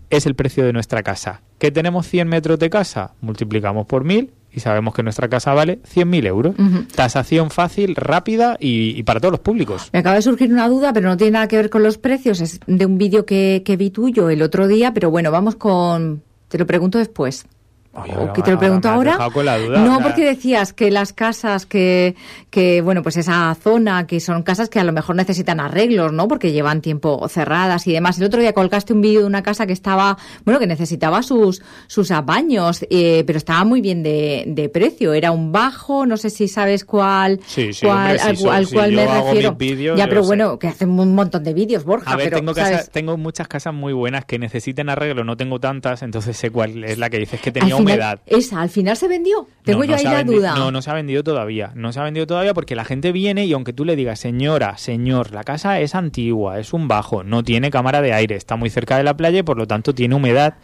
es 0.10 0.26
el 0.26 0.36
precio 0.36 0.64
de 0.66 0.72
nuestra 0.72 1.04
casa. 1.04 1.42
¿Que 1.60 1.72
tenemos 1.72 2.08
100 2.08 2.30
metros 2.30 2.58
de 2.58 2.70
casa? 2.70 3.14
Multiplicamos 3.22 3.86
por 3.86 4.06
1000 4.06 4.32
y 4.54 4.60
sabemos 4.60 4.94
que 4.94 5.04
nuestra 5.04 5.30
casa 5.30 5.54
vale 5.54 5.80
100.000 5.84 6.26
euros. 6.28 6.56
Tasación 6.96 7.50
fácil, 7.50 7.96
rápida 7.96 8.58
y, 8.60 8.98
y 8.98 9.04
para 9.04 9.20
todos 9.20 9.32
los 9.32 9.40
públicos. 9.40 9.90
Me 9.94 10.00
acaba 10.00 10.16
de 10.16 10.22
surgir 10.22 10.52
una 10.52 10.68
duda, 10.68 10.94
pero 10.94 11.10
no 11.10 11.18
tiene 11.18 11.32
nada 11.32 11.48
que 11.48 11.58
ver 11.58 11.70
con 11.70 11.84
los 11.84 11.98
precios. 11.98 12.42
Es 12.42 12.60
de 12.68 12.86
un 12.86 12.98
vídeo 12.98 13.26
que, 13.26 13.64
que 13.66 13.78
vi 13.78 13.90
tuyo 13.90 14.30
el 14.30 14.42
otro 14.42 14.68
día, 14.68 14.94
pero 14.94 15.10
bueno, 15.10 15.32
vamos 15.32 15.56
con... 15.56 16.24
Te 16.50 16.58
lo 16.58 16.66
pregunto 16.66 16.98
después. 16.98 17.46
Oye, 17.94 18.14
¿O 18.18 18.32
que 18.32 18.42
te 18.42 18.52
lo 18.52 18.58
pregunto 18.58 18.88
ahora? 18.88 19.18
duda. 19.58 19.82
no, 19.84 20.00
porque 20.02 20.24
decías 20.24 20.72
que 20.72 20.90
las 20.92 21.12
casas 21.12 21.66
que, 21.66 22.16
que, 22.50 22.80
bueno, 22.82 23.04
pues 23.04 23.18
esa 23.18 23.54
zona, 23.62 24.08
que 24.08 24.22
son 24.22 24.44
casas 24.44 24.70
que 24.70 24.80
a 24.80 24.86
lo 24.86 24.94
mejor 24.94 25.18
necesitan 25.18 25.60
arreglos, 25.60 26.14
¿no? 26.14 26.30
Porque 26.30 26.54
llevan 26.54 26.80
tiempo 26.82 27.28
cerradas 27.28 27.86
y 27.88 27.92
demás. 27.92 28.18
El 28.18 28.24
otro 28.28 28.40
día 28.40 28.54
colgaste 28.54 28.94
un 28.94 29.02
vídeo 29.02 29.20
de 29.22 29.26
una 29.26 29.44
casa 29.44 29.68
que 29.68 29.74
estaba, 29.74 30.18
bueno, 30.46 30.58
que 30.58 30.68
necesitaba 30.68 31.22
sus, 31.22 31.62
sus 31.88 32.12
apaños, 32.12 32.86
eh, 32.90 33.26
pero 33.28 33.36
estaba 33.38 33.66
muy 33.66 33.82
bien 33.82 34.04
de, 34.04 34.46
de 34.48 34.70
precio. 34.70 35.14
Era 35.14 35.32
un 35.32 35.52
bajo, 35.52 36.06
no 36.06 36.16
sé 36.16 36.30
si 36.30 36.48
sabes 36.48 36.86
cuál, 36.86 37.42
Sí, 37.46 37.74
sí, 37.74 37.86
cuál- 37.86 37.98
hombre, 37.98 38.20
sí, 38.38 38.48
al, 38.48 38.56
al 38.56 38.68
sí, 38.68 38.74
cual 38.74 38.92
me 38.94 39.06
refiero. 39.06 39.50
mis 39.52 39.58
vídeos, 39.60 39.98
ya, 39.98 40.08
pero 40.08 40.22
sé. 40.24 40.28
bueno, 40.28 40.58
que 40.60 40.70
hacen 40.70 40.98
un 40.98 41.14
montón 41.14 41.44
de 41.44 41.54
vídeos, 41.54 41.84
Borja, 41.84 42.10
A 42.10 42.16
ver, 42.16 42.28
pero, 42.28 42.38
tengo, 42.38 42.54
¿sabes? 42.54 42.72
casas- 42.72 42.90
tengo 42.92 43.18
muchas 43.18 43.50
casas 43.50 43.74
muy 43.74 43.92
buenas 43.92 44.24
que 44.24 44.40
necesiten 44.40 44.88
arreglo, 44.88 45.26
no 45.26 45.36
tengo 45.36 45.60
tantas, 45.60 46.04
entonces 46.04 46.38
sé 46.38 46.52
cuál 46.52 46.86
es 46.86 46.98
la 46.98 47.10
que 47.10 47.18
dices 47.20 47.42
que 47.42 47.52
tenía 47.52 47.76
humedad. 47.82 48.20
Esa, 48.26 48.62
al 48.62 48.70
final 48.70 48.96
se 48.98 49.08
vendió. 49.08 49.48
Tengo 49.64 49.80
No, 49.80 49.86
yo 49.86 49.92
no 49.92 49.98
ahí 49.98 50.04
la 50.04 50.24
vendi- 50.24 50.36
duda. 50.36 50.56
No, 50.56 50.72
no 50.72 50.82
se 50.82 50.90
ha 50.90 50.94
vendido 50.94 51.24
todavía. 51.24 51.72
No 51.76 51.92
se 51.94 52.00
ha 52.00 52.04
vendido 52.04 52.26
todavía 52.28 52.54
porque 52.54 52.76
la 52.76 52.86
gente 52.86 53.12
viene 53.12 53.46
y 53.46 53.54
aunque 53.54 53.74
tú 53.74 53.86
le 53.86 53.96
digas, 53.96 54.20
señora, 54.20 54.78
señor, 54.78 55.32
la 55.32 55.44
casa 55.44 55.80
es 55.80 55.96
antigua, 55.96 56.60
es 56.60 56.74
un 56.74 56.88
bajo, 56.88 57.24
no 57.24 57.44
tiene 57.44 57.72
cámara 57.72 58.02
de 58.02 58.14
aire, 58.14 58.36
está 58.36 58.56
muy 58.56 58.70
cerca 58.70 58.98
de 58.98 59.04
la 59.04 59.16
playa 59.18 59.40
y 59.40 59.44
por 59.44 59.58
lo 59.58 59.68
tanto 59.68 59.94
tiene 59.94 60.16
humedad, 60.16 60.56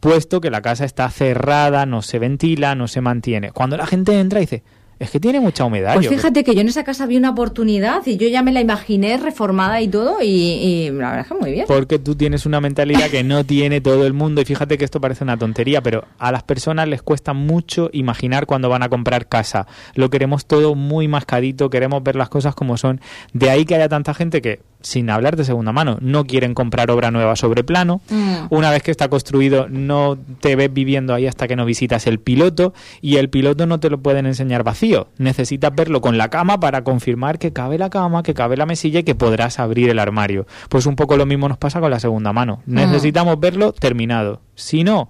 puesto 0.00 0.40
que 0.40 0.50
la 0.50 0.62
casa 0.62 0.84
está 0.84 1.10
cerrada, 1.10 1.84
no 1.86 2.02
se 2.02 2.18
ventila, 2.18 2.74
no 2.74 2.86
se 2.88 3.00
mantiene. 3.00 3.50
Cuando 3.52 3.76
la 3.76 3.86
gente 3.86 4.18
entra 4.18 4.38
y 4.40 4.42
dice, 4.44 4.62
es 4.98 5.10
que 5.10 5.20
tiene 5.20 5.40
mucha 5.40 5.64
humedad. 5.64 5.94
Pues 5.94 6.08
fíjate 6.08 6.42
que 6.44 6.54
yo 6.54 6.60
en 6.60 6.68
esa 6.68 6.84
casa 6.84 7.06
vi 7.06 7.16
una 7.16 7.30
oportunidad 7.30 8.04
y 8.06 8.16
yo 8.16 8.28
ya 8.28 8.42
me 8.42 8.52
la 8.52 8.60
imaginé 8.60 9.16
reformada 9.16 9.80
y 9.80 9.88
todo 9.88 10.20
y, 10.20 10.26
y 10.26 10.90
la 10.90 11.10
verdad 11.10 11.20
es 11.20 11.26
que 11.28 11.34
muy 11.34 11.52
bien. 11.52 11.66
Porque 11.68 11.98
tú 11.98 12.16
tienes 12.16 12.46
una 12.46 12.60
mentalidad 12.60 13.08
que 13.08 13.22
no 13.22 13.44
tiene 13.44 13.80
todo 13.80 14.06
el 14.06 14.12
mundo. 14.12 14.40
Y 14.40 14.44
fíjate 14.44 14.76
que 14.76 14.84
esto 14.84 15.00
parece 15.00 15.24
una 15.24 15.36
tontería, 15.36 15.82
pero 15.82 16.04
a 16.18 16.32
las 16.32 16.42
personas 16.42 16.88
les 16.88 17.02
cuesta 17.02 17.32
mucho 17.32 17.90
imaginar 17.92 18.46
cuando 18.46 18.68
van 18.68 18.82
a 18.82 18.88
comprar 18.88 19.28
casa. 19.28 19.66
Lo 19.94 20.10
queremos 20.10 20.46
todo 20.46 20.74
muy 20.74 21.06
mascadito, 21.06 21.70
queremos 21.70 22.02
ver 22.02 22.16
las 22.16 22.28
cosas 22.28 22.54
como 22.54 22.76
son. 22.76 23.00
De 23.32 23.50
ahí 23.50 23.64
que 23.64 23.76
haya 23.76 23.88
tanta 23.88 24.14
gente 24.14 24.42
que, 24.42 24.60
sin 24.80 25.10
hablar 25.10 25.36
de 25.36 25.44
segunda 25.44 25.72
mano, 25.72 25.98
no 26.00 26.24
quieren 26.24 26.54
comprar 26.54 26.90
obra 26.90 27.10
nueva 27.10 27.36
sobre 27.36 27.64
plano. 27.64 28.00
Mm. 28.08 28.46
Una 28.50 28.70
vez 28.70 28.82
que 28.82 28.90
está 28.90 29.08
construido, 29.08 29.68
no 29.68 30.18
te 30.40 30.56
ves 30.56 30.72
viviendo 30.72 31.14
ahí 31.14 31.26
hasta 31.26 31.48
que 31.48 31.56
no 31.56 31.64
visitas 31.64 32.06
el 32.06 32.20
piloto. 32.20 32.74
Y 33.00 33.16
el 33.16 33.28
piloto 33.28 33.66
no 33.66 33.80
te 33.80 33.90
lo 33.90 34.00
pueden 34.00 34.26
enseñar 34.26 34.62
vacío. 34.62 35.08
Necesitas 35.18 35.74
verlo 35.74 36.00
con 36.00 36.18
la 36.18 36.30
cama 36.30 36.60
para 36.60 36.84
confirmar 36.84 37.38
que 37.38 37.52
cabe 37.52 37.78
la 37.78 37.90
cama, 37.90 38.22
que 38.22 38.34
cabe 38.34 38.56
la 38.56 38.66
mesilla 38.66 39.00
y 39.00 39.04
que 39.04 39.14
podrás 39.14 39.58
abrir 39.58 39.90
el 39.90 39.98
armario. 39.98 40.46
Pues 40.68 40.86
un 40.86 40.96
poco 40.96 41.16
lo 41.16 41.26
mismo 41.26 41.48
nos 41.48 41.58
pasa 41.58 41.80
con 41.80 41.90
la 41.90 42.00
segunda 42.00 42.32
mano. 42.32 42.62
Necesitamos 42.66 43.38
verlo 43.40 43.72
terminado. 43.72 44.40
Si 44.54 44.84
no, 44.84 45.08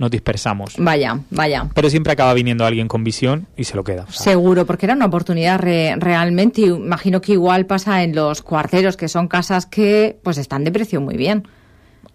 nos 0.00 0.10
dispersamos. 0.10 0.74
Vaya, 0.78 1.20
vaya. 1.30 1.68
Pero 1.74 1.88
siempre 1.90 2.12
acaba 2.12 2.34
viniendo 2.34 2.64
alguien 2.66 2.88
con 2.88 3.04
visión 3.04 3.46
y 3.56 3.64
se 3.64 3.76
lo 3.76 3.84
queda. 3.84 4.06
O 4.08 4.12
sea, 4.12 4.32
Seguro, 4.32 4.66
porque 4.66 4.86
era 4.86 4.94
una 4.96 5.06
oportunidad 5.06 5.60
re- 5.60 5.94
realmente 5.98 6.62
y 6.62 6.64
imagino 6.64 7.20
que 7.20 7.32
igual 7.34 7.66
pasa 7.66 8.02
en 8.02 8.14
los 8.16 8.42
cuarteros, 8.42 8.96
que 8.96 9.06
son 9.08 9.28
casas 9.28 9.66
que 9.66 10.18
pues 10.24 10.38
están 10.38 10.64
de 10.64 10.72
precio 10.72 11.00
muy 11.00 11.16
bien. 11.16 11.46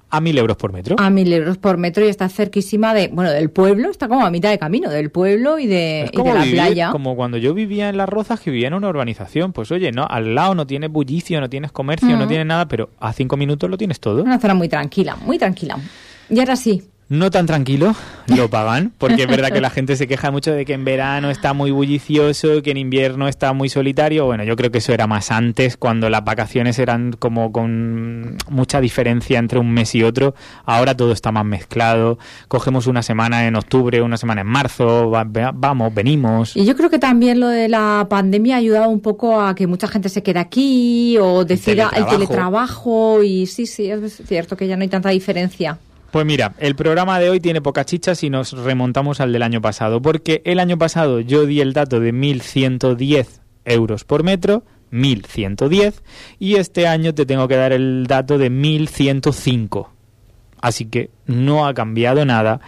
a 0.09 0.19
mil 0.21 0.37
euros 0.37 0.55
por 0.57 0.71
metro. 0.73 0.95
A 0.97 1.09
mil 1.09 1.31
euros 1.33 1.57
por 1.57 1.77
metro 1.77 2.05
y 2.05 2.07
está 2.09 2.27
cerquísima 2.29 2.93
de, 2.93 3.09
bueno, 3.09 3.31
del 3.31 3.49
pueblo, 3.49 3.89
está 3.91 4.07
como 4.07 4.25
a 4.25 4.31
mitad 4.31 4.49
de 4.49 4.57
camino, 4.57 4.89
del 4.89 5.11
pueblo 5.11 5.59
y 5.59 5.67
de, 5.67 6.09
y 6.11 6.17
la 6.17 6.33
vivir, 6.43 6.53
playa. 6.55 6.89
como 6.91 7.15
cuando 7.15 7.37
yo 7.37 7.53
vivía 7.53 7.89
en 7.89 7.97
Las 7.97 8.07
Rozas, 8.09 8.39
que 8.39 8.49
vivía 8.49 8.67
en 8.69 8.73
una 8.75 8.87
urbanización. 8.89 9.51
Pues 9.53 9.71
oye, 9.71 9.91
no, 9.91 10.05
al 10.09 10.33
lado 10.33 10.55
no 10.55 10.65
tienes 10.65 10.89
bullicio, 10.91 11.39
no 11.41 11.49
tienes 11.49 11.71
comercio, 11.71 12.15
no 12.17 12.27
tienes 12.27 12.45
nada, 12.47 12.67
pero 12.67 12.89
a 12.99 13.13
cinco 13.13 13.35
minutos 13.37 13.69
lo 13.69 13.77
tienes 13.77 13.99
todo. 13.99 14.23
Una 14.23 14.39
zona 14.39 14.53
muy 14.55 14.69
tranquila, 14.69 15.15
muy 15.17 15.37
tranquila. 15.37 15.77
Y 16.29 16.39
ahora 16.39 16.55
sí, 16.55 16.81
no 17.07 17.29
tan 17.29 17.45
tranquilo, 17.45 17.95
lo 18.35 18.49
pagan, 18.49 18.91
porque 18.97 19.23
es 19.23 19.27
verdad 19.27 19.51
que 19.51 19.61
la 19.61 19.69
gente 19.69 19.95
se 19.95 20.07
queja 20.07 20.31
mucho 20.31 20.51
de 20.51 20.65
que 20.65 20.73
en 20.73 20.85
verano 20.85 21.29
está 21.29 21.53
muy 21.53 21.69
bullicioso, 21.69 22.63
que 22.63 22.71
en 22.71 22.77
invierno 22.77 23.27
está 23.27 23.53
muy 23.53 23.69
solitario. 23.69 24.25
Bueno, 24.25 24.43
yo 24.43 24.55
creo 24.55 24.71
que 24.71 24.79
eso 24.79 24.91
era 24.91 25.05
más 25.05 25.29
antes, 25.29 25.77
cuando 25.77 26.09
las 26.09 26.23
vacaciones 26.23 26.79
eran 26.79 27.11
como 27.13 27.51
con 27.51 28.37
mucha 28.49 28.81
diferencia 28.81 29.37
entre 29.37 29.59
un 29.59 29.71
mes 29.71 29.93
y 29.93 30.01
otro. 30.01 30.33
Ahora 30.65 30.97
todo 30.97 31.11
está 31.11 31.31
más 31.31 31.45
mezclado. 31.45 32.17
Cogemos 32.47 32.87
una 32.87 33.03
semana 33.03 33.45
en 33.45 33.55
octubre, 33.55 34.01
una 34.01 34.17
semana 34.17 34.41
en 34.41 34.47
marzo, 34.47 35.11
vamos, 35.11 35.93
venimos. 35.93 36.55
Y 36.55 36.65
yo 36.65 36.75
creo 36.75 36.89
que 36.89 36.99
también 36.99 37.39
lo 37.39 37.49
de 37.49 37.69
la 37.69 38.07
pandemia 38.09 38.55
ha 38.55 38.59
ayudado 38.59 38.89
un 38.89 39.01
poco 39.01 39.39
a 39.41 39.53
que 39.53 39.67
mucha 39.67 39.87
gente 39.87 40.09
se 40.09 40.23
quede 40.23 40.39
aquí 40.39 41.17
o 41.19 41.45
decida 41.45 41.91
el 41.95 42.05
teletrabajo, 42.05 42.09
el 42.09 42.17
teletrabajo 42.17 43.23
y 43.23 43.45
sí, 43.45 43.67
sí, 43.67 43.91
es 43.91 44.23
cierto 44.25 44.57
que 44.57 44.67
ya 44.67 44.75
no 44.75 44.81
hay 44.81 44.89
tanta 44.89 45.09
diferencia. 45.09 45.77
Pues 46.15 46.25
mira, 46.25 46.53
el 46.59 46.77
programa 46.77 47.19
de 47.19 47.29
hoy 47.29 47.41
tiene 47.41 47.61
poca 47.61 47.83
chicha 47.83 48.15
si 48.15 48.29
nos 48.29 48.53
remontamos 48.53 49.19
al 49.19 49.33
del 49.33 49.43
año 49.43 49.59
pasado, 49.59 50.01
porque 50.01 50.41
el 50.45 50.61
año 50.61 50.77
pasado 50.77 51.19
yo 51.19 51.45
di 51.45 51.59
el 51.59 51.73
dato 51.73 51.99
de 51.99 52.13
1.110 52.13 53.41
euros 53.65 54.05
por 54.05 54.23
metro, 54.23 54.63
1.110, 54.93 55.95
y 56.39 56.55
este 56.55 56.87
año 56.87 57.13
te 57.13 57.25
tengo 57.25 57.49
que 57.49 57.57
dar 57.57 57.73
el 57.73 58.07
dato 58.07 58.37
de 58.37 58.49
1.105. 58.49 59.89
Así 60.61 60.85
que 60.85 61.09
no 61.25 61.67
ha 61.67 61.73
cambiado 61.73 62.23
nada. 62.23 62.61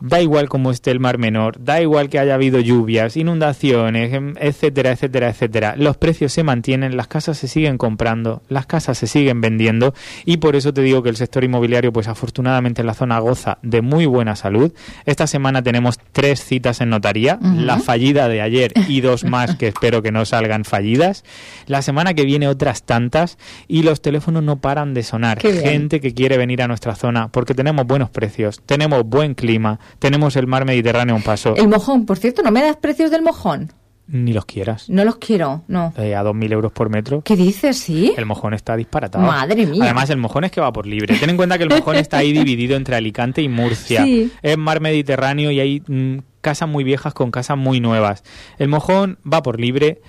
Da 0.00 0.20
igual 0.20 0.48
cómo 0.48 0.70
esté 0.70 0.90
el 0.90 1.00
Mar 1.00 1.18
Menor, 1.18 1.62
da 1.62 1.80
igual 1.82 2.08
que 2.08 2.18
haya 2.18 2.34
habido 2.34 2.58
lluvias, 2.58 3.16
inundaciones, 3.16 4.12
em, 4.14 4.34
etcétera, 4.40 4.92
etcétera, 4.92 5.28
etcétera. 5.28 5.74
Los 5.76 5.98
precios 5.98 6.32
se 6.32 6.42
mantienen, 6.42 6.96
las 6.96 7.06
casas 7.06 7.36
se 7.36 7.48
siguen 7.48 7.76
comprando, 7.76 8.42
las 8.48 8.66
casas 8.66 8.96
se 8.96 9.06
siguen 9.06 9.40
vendiendo 9.40 9.94
y 10.24 10.38
por 10.38 10.56
eso 10.56 10.72
te 10.72 10.80
digo 10.80 11.02
que 11.02 11.10
el 11.10 11.16
sector 11.16 11.44
inmobiliario, 11.44 11.92
pues 11.92 12.08
afortunadamente 12.08 12.80
en 12.80 12.86
la 12.86 12.94
zona 12.94 13.18
goza 13.18 13.58
de 13.62 13.82
muy 13.82 14.06
buena 14.06 14.36
salud. 14.36 14.72
Esta 15.04 15.26
semana 15.26 15.62
tenemos 15.62 15.98
tres 16.12 16.42
citas 16.44 16.80
en 16.80 16.90
notaría, 16.90 17.38
la 17.42 17.78
fallida 17.78 18.28
de 18.28 18.40
ayer 18.40 18.72
y 18.88 19.02
dos 19.02 19.24
más 19.24 19.56
que 19.56 19.68
espero 19.80 20.02
que 20.02 20.12
no 20.12 20.24
salgan 20.24 20.64
fallidas. 20.64 21.24
La 21.66 21.82
semana 21.82 22.14
que 22.14 22.24
viene 22.24 22.48
otras 22.48 22.84
tantas 22.84 23.36
y 23.68 23.82
los 23.82 24.00
teléfonos 24.00 24.42
no 24.42 24.60
paran 24.60 24.94
de 24.94 25.02
sonar. 25.02 25.40
Gente 25.40 26.00
que 26.00 26.14
quiere 26.14 26.38
venir 26.38 26.62
a 26.62 26.68
nuestra 26.68 26.94
zona 26.94 27.28
porque 27.28 27.54
tenemos 27.54 27.86
buenos 27.86 28.10
precios, 28.10 28.62
tenemos 28.64 29.04
buen 29.04 29.34
clima 29.34 29.78
tenemos 29.98 30.36
el 30.36 30.46
mar 30.46 30.64
Mediterráneo 30.64 31.14
a 31.14 31.18
un 31.18 31.24
paso. 31.24 31.54
El 31.56 31.68
mojón, 31.68 32.06
por 32.06 32.18
cierto, 32.18 32.42
¿no 32.42 32.50
me 32.50 32.62
das 32.62 32.76
precios 32.76 33.10
del 33.10 33.22
mojón? 33.22 33.72
Ni 34.12 34.32
los 34.32 34.44
quieras. 34.44 34.90
No 34.90 35.04
los 35.04 35.16
quiero, 35.16 35.62
no. 35.68 35.92
Eh, 35.96 36.16
a 36.16 36.24
2.000 36.24 36.52
euros 36.52 36.72
por 36.72 36.90
metro. 36.90 37.22
¿Qué 37.22 37.36
dices, 37.36 37.78
sí? 37.78 38.12
El 38.16 38.26
mojón 38.26 38.54
está 38.54 38.76
disparatado. 38.76 39.24
Madre 39.24 39.66
mía. 39.66 39.84
Además, 39.84 40.10
el 40.10 40.16
mojón 40.16 40.42
es 40.42 40.50
que 40.50 40.60
va 40.60 40.72
por 40.72 40.86
libre. 40.86 41.16
Ten 41.16 41.30
en 41.30 41.36
cuenta 41.36 41.58
que 41.58 41.64
el 41.64 41.70
mojón 41.70 41.94
está 41.94 42.18
ahí 42.18 42.32
dividido 42.32 42.76
entre 42.76 42.96
Alicante 42.96 43.40
y 43.40 43.48
Murcia. 43.48 44.02
Sí. 44.02 44.32
Es 44.42 44.58
mar 44.58 44.80
Mediterráneo 44.80 45.52
y 45.52 45.60
hay 45.60 45.82
mm, 45.86 46.18
casas 46.40 46.68
muy 46.68 46.82
viejas 46.82 47.14
con 47.14 47.30
casas 47.30 47.56
muy 47.56 47.78
nuevas. 47.78 48.24
El 48.58 48.66
mojón 48.68 49.18
va 49.30 49.42
por 49.42 49.60
libre 49.60 50.00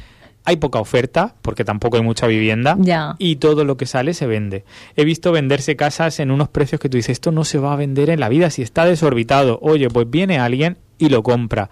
hay 0.44 0.58
poca 0.58 0.80
oferta, 0.80 1.36
porque 1.42 1.64
tampoco 1.64 1.98
hay 1.98 2.04
mucha 2.04 2.28
vivienda, 2.28 2.78
y 3.18 3.36
todo 3.38 3.64
lo 3.64 3.78
que 3.78 3.86
sale 3.86 4.14
se 4.14 4.28
vende. 4.28 4.64
He 4.96 5.06
visto 5.06 5.32
venderse 5.32 5.76
casas 5.76 6.20
en 6.20 6.32
unos 6.32 6.50
precios 6.50 6.82
que 6.82 6.90
tú 6.90 6.98
dices, 6.98 7.14
esto 7.14 7.32
no 7.32 7.44
se 7.44 7.58
va 7.58 7.74
a 7.74 7.76
vender 7.76 8.10
en 8.10 8.20
la 8.20 8.30
vida 8.30 8.50
si 8.50 8.62
está 8.62 8.86
desorbitado. 8.86 9.60
Oye, 9.62 9.90
pues 9.90 10.10
viene 10.10 10.40
alguien 10.40 10.78
y 10.98 11.10
lo 11.10 11.24
compra. 11.24 11.70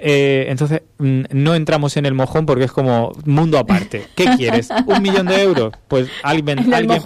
Eh, 0.00 0.46
entonces, 0.48 0.82
mm, 0.98 1.22
no 1.32 1.54
entramos 1.56 1.96
en 1.96 2.06
el 2.06 2.14
mojón 2.14 2.46
porque 2.46 2.64
es 2.64 2.72
como 2.72 3.12
mundo 3.24 3.58
aparte. 3.58 4.06
¿Qué 4.14 4.26
quieres? 4.36 4.68
¿Un 4.86 5.02
millón 5.02 5.26
de 5.26 5.42
euros? 5.42 5.72
Pues 5.88 6.08
alguien, 6.22 6.72
alguien, 6.72 7.00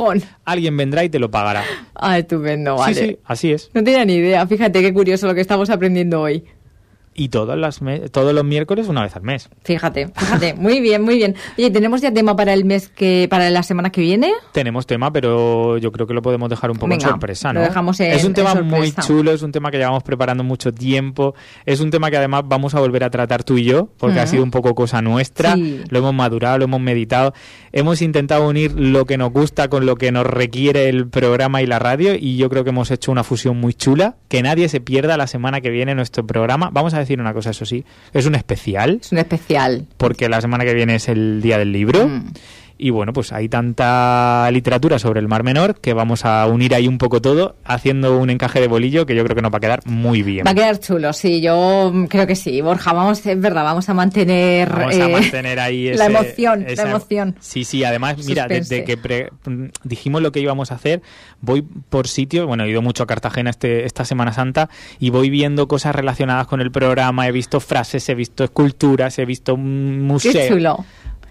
alguien 0.44 0.76
vendrá 0.76 1.02
y 1.04 1.08
te 1.08 1.18
lo 1.18 1.30
pagará. 1.30 1.64
Ah, 1.94 2.18
estupendo, 2.18 2.76
vale. 2.76 2.94
Sí, 2.94 3.06
sí, 3.06 3.18
así 3.24 3.52
es. 3.52 3.70
No 3.72 3.82
tenía 3.82 4.04
ni 4.04 4.14
idea. 4.14 4.46
Fíjate 4.46 4.82
qué 4.82 4.92
curioso 4.92 5.26
lo 5.26 5.34
que 5.34 5.40
estamos 5.40 5.70
aprendiendo 5.70 6.20
hoy 6.20 6.44
y 7.14 7.28
todos 7.28 7.56
los, 7.58 7.80
todos 8.10 8.34
los 8.34 8.44
miércoles 8.44 8.88
una 8.88 9.02
vez 9.02 9.14
al 9.16 9.22
mes. 9.22 9.48
Fíjate, 9.64 10.08
fíjate, 10.08 10.54
muy 10.58 10.80
bien, 10.80 11.02
muy 11.02 11.16
bien. 11.16 11.36
Oye, 11.58 11.70
¿tenemos 11.70 12.00
ya 12.00 12.12
tema 12.12 12.36
para 12.36 12.52
el 12.52 12.64
mes 12.64 12.88
que, 12.88 13.26
para 13.28 13.50
la 13.50 13.62
semana 13.62 13.90
que 13.90 14.00
viene? 14.00 14.32
Tenemos 14.52 14.86
tema, 14.86 15.12
pero 15.12 15.78
yo 15.78 15.92
creo 15.92 16.06
que 16.06 16.14
lo 16.14 16.22
podemos 16.22 16.48
dejar 16.48 16.70
un 16.70 16.78
poco 16.78 16.92
en 16.92 17.00
sorpresa, 17.00 17.52
¿no? 17.52 17.60
Lo 17.60 17.66
dejamos 17.66 18.00
en, 18.00 18.12
es 18.12 18.24
un 18.24 18.32
tema 18.32 18.54
muy 18.54 18.92
chulo, 18.92 19.32
es 19.32 19.42
un 19.42 19.52
tema 19.52 19.70
que 19.70 19.78
llevamos 19.78 20.02
preparando 20.02 20.44
mucho 20.44 20.72
tiempo, 20.72 21.34
es 21.66 21.80
un 21.80 21.90
tema 21.90 22.10
que 22.10 22.16
además 22.16 22.44
vamos 22.46 22.74
a 22.74 22.80
volver 22.80 23.04
a 23.04 23.10
tratar 23.10 23.44
tú 23.44 23.58
y 23.58 23.64
yo, 23.64 23.88
porque 23.98 24.20
ha 24.20 24.26
sido 24.26 24.42
un 24.42 24.50
poco 24.50 24.74
cosa 24.74 25.02
nuestra, 25.02 25.56
lo 25.56 25.98
hemos 25.98 26.14
madurado, 26.14 26.58
lo 26.58 26.64
hemos 26.64 26.80
meditado, 26.80 27.34
hemos 27.72 28.02
intentado 28.02 28.48
unir 28.48 28.72
lo 28.78 29.04
que 29.04 29.18
nos 29.18 29.32
gusta 29.32 29.68
con 29.68 29.86
lo 29.86 29.96
que 29.96 30.12
nos 30.12 30.26
requiere 30.26 30.88
el 30.88 31.08
programa 31.08 31.62
y 31.62 31.66
la 31.66 31.78
radio, 31.78 32.14
y 32.14 32.36
yo 32.36 32.48
creo 32.48 32.64
que 32.64 32.70
hemos 32.70 32.90
hecho 32.90 33.12
una 33.12 33.24
fusión 33.24 33.58
muy 33.58 33.74
chula, 33.74 34.16
que 34.28 34.42
nadie 34.42 34.68
se 34.68 34.80
pierda 34.80 35.16
la 35.16 35.26
semana 35.26 35.60
que 35.60 35.70
viene 35.70 35.94
nuestro 35.94 36.26
programa. 36.26 36.70
Vamos 36.72 36.94
a 36.94 36.98
decir 37.02 37.20
una 37.20 37.32
cosa, 37.32 37.50
eso 37.50 37.64
sí. 37.64 37.84
Es 38.12 38.26
un 38.26 38.34
especial. 38.34 38.98
Es 39.00 39.12
un 39.12 39.18
especial. 39.18 39.86
Porque 39.96 40.28
la 40.28 40.40
semana 40.40 40.64
que 40.64 40.74
viene 40.74 40.96
es 40.96 41.08
el 41.08 41.40
Día 41.42 41.58
del 41.58 41.72
Libro. 41.72 42.08
Mm. 42.08 42.32
Y 42.78 42.90
bueno, 42.90 43.12
pues 43.12 43.32
hay 43.32 43.48
tanta 43.48 44.48
literatura 44.50 44.98
sobre 44.98 45.20
el 45.20 45.28
Mar 45.28 45.42
Menor 45.42 45.80
que 45.80 45.92
vamos 45.92 46.24
a 46.24 46.46
unir 46.46 46.74
ahí 46.74 46.88
un 46.88 46.98
poco 46.98 47.20
todo 47.20 47.56
haciendo 47.64 48.18
un 48.18 48.30
encaje 48.30 48.60
de 48.60 48.68
bolillo 48.68 49.06
que 49.06 49.14
yo 49.14 49.24
creo 49.24 49.36
que 49.36 49.42
nos 49.42 49.52
va 49.52 49.58
a 49.58 49.60
quedar 49.60 49.80
muy 49.86 50.22
bien. 50.22 50.46
Va 50.46 50.50
a 50.50 50.54
quedar 50.54 50.78
chulo, 50.80 51.12
sí, 51.12 51.40
yo 51.40 51.92
creo 52.08 52.26
que 52.26 52.34
sí. 52.34 52.60
Borja, 52.60 52.92
vamos, 52.92 53.24
es 53.24 53.40
verdad, 53.40 53.64
vamos 53.64 53.88
a 53.88 53.94
mantener, 53.94 54.70
vamos 54.70 54.94
a 54.94 55.08
eh, 55.08 55.12
mantener 55.12 55.60
ahí 55.60 55.94
la 55.94 56.06
emoción, 56.06 56.64
la 56.76 56.82
emoción. 56.82 57.36
Sí, 57.40 57.64
sí, 57.64 57.84
además, 57.84 58.16
mira, 58.26 58.46
desde 58.48 58.84
que 58.84 58.98
dijimos 59.84 60.22
lo 60.22 60.32
que 60.32 60.40
íbamos 60.40 60.72
a 60.72 60.76
hacer, 60.76 61.02
voy 61.40 61.62
por 61.62 62.08
sitio, 62.08 62.46
bueno, 62.46 62.64
he 62.64 62.70
ido 62.70 62.82
mucho 62.82 63.02
a 63.02 63.06
Cartagena 63.06 63.50
este, 63.50 63.84
esta 63.84 64.04
Semana 64.04 64.32
Santa 64.32 64.68
y 64.98 65.10
voy 65.10 65.30
viendo 65.30 65.68
cosas 65.68 65.94
relacionadas 65.94 66.46
con 66.46 66.60
el 66.60 66.70
programa, 66.70 67.26
he 67.26 67.32
visto 67.32 67.60
frases, 67.60 68.08
he 68.08 68.14
visto 68.14 68.44
esculturas, 68.44 69.18
he 69.18 69.24
visto 69.24 69.56
museos. 69.56 70.34
Qué 70.34 70.48
chulo. 70.48 70.84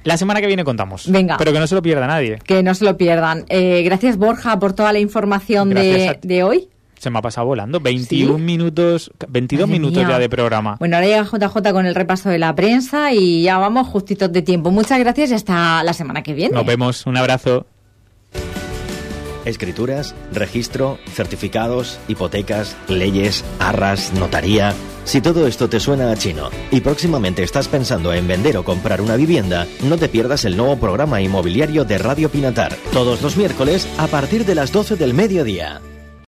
La 0.03 0.17
semana 0.17 0.41
que 0.41 0.47
viene 0.47 0.63
contamos. 0.63 1.09
Venga. 1.09 1.37
Pero 1.37 1.53
que 1.53 1.59
no 1.59 1.67
se 1.67 1.75
lo 1.75 1.81
pierda 1.81 2.07
nadie. 2.07 2.39
Que 2.43 2.63
no 2.63 2.73
se 2.73 2.85
lo 2.85 2.97
pierdan. 2.97 3.45
Eh, 3.49 3.83
gracias, 3.83 4.17
Borja, 4.17 4.59
por 4.59 4.73
toda 4.73 4.93
la 4.93 4.99
información 4.99 5.69
de, 5.69 6.43
hoy. 6.43 6.67
Se 6.97 7.09
me 7.09 7.19
ha 7.19 7.21
pasado 7.21 7.47
volando. 7.47 7.79
21 7.79 8.37
minutos, 8.37 9.11
22 9.27 9.67
minutos 9.67 10.07
ya 10.07 10.19
de 10.19 10.29
programa. 10.29 10.75
Bueno, 10.79 10.97
ahora 10.97 11.07
llega 11.07 11.23
JJ 11.23 11.71
con 11.71 11.85
el 11.85 11.95
repaso 11.95 12.29
de 12.29 12.37
la 12.37 12.53
prensa 12.55 13.11
y 13.11 13.43
ya 13.43 13.57
vamos 13.57 13.87
justitos 13.87 14.31
de 14.31 14.41
tiempo. 14.41 14.71
Muchas 14.71 14.99
gracias 14.99 15.31
y 15.31 15.33
hasta 15.33 15.83
la 15.83 15.93
semana 15.93 16.21
que 16.21 16.33
viene. 16.33 16.53
Nos 16.53 16.65
vemos. 16.65 17.05
Un 17.05 17.17
abrazo. 17.17 17.65
Escrituras, 19.45 20.15
registro, 20.31 20.99
certificados, 21.13 21.99
hipotecas, 22.07 22.75
leyes, 22.87 23.43
arras, 23.59 24.13
notaría. 24.13 24.73
Si 25.03 25.19
todo 25.19 25.47
esto 25.47 25.67
te 25.67 25.79
suena 25.79 26.11
a 26.11 26.15
chino 26.15 26.49
y 26.69 26.81
próximamente 26.81 27.43
estás 27.43 27.67
pensando 27.67 28.13
en 28.13 28.27
vender 28.27 28.57
o 28.57 28.63
comprar 28.63 29.01
una 29.01 29.15
vivienda, 29.15 29.67
no 29.83 29.97
te 29.97 30.09
pierdas 30.09 30.45
el 30.45 30.57
nuevo 30.57 30.77
programa 30.77 31.21
inmobiliario 31.21 31.85
de 31.85 31.97
Radio 31.97 32.29
Pinatar, 32.29 32.75
todos 32.93 33.21
los 33.21 33.35
miércoles 33.35 33.87
a 33.97 34.07
partir 34.07 34.45
de 34.45 34.55
las 34.55 34.71
12 34.71 34.95
del 34.95 35.13
mediodía. 35.13 35.81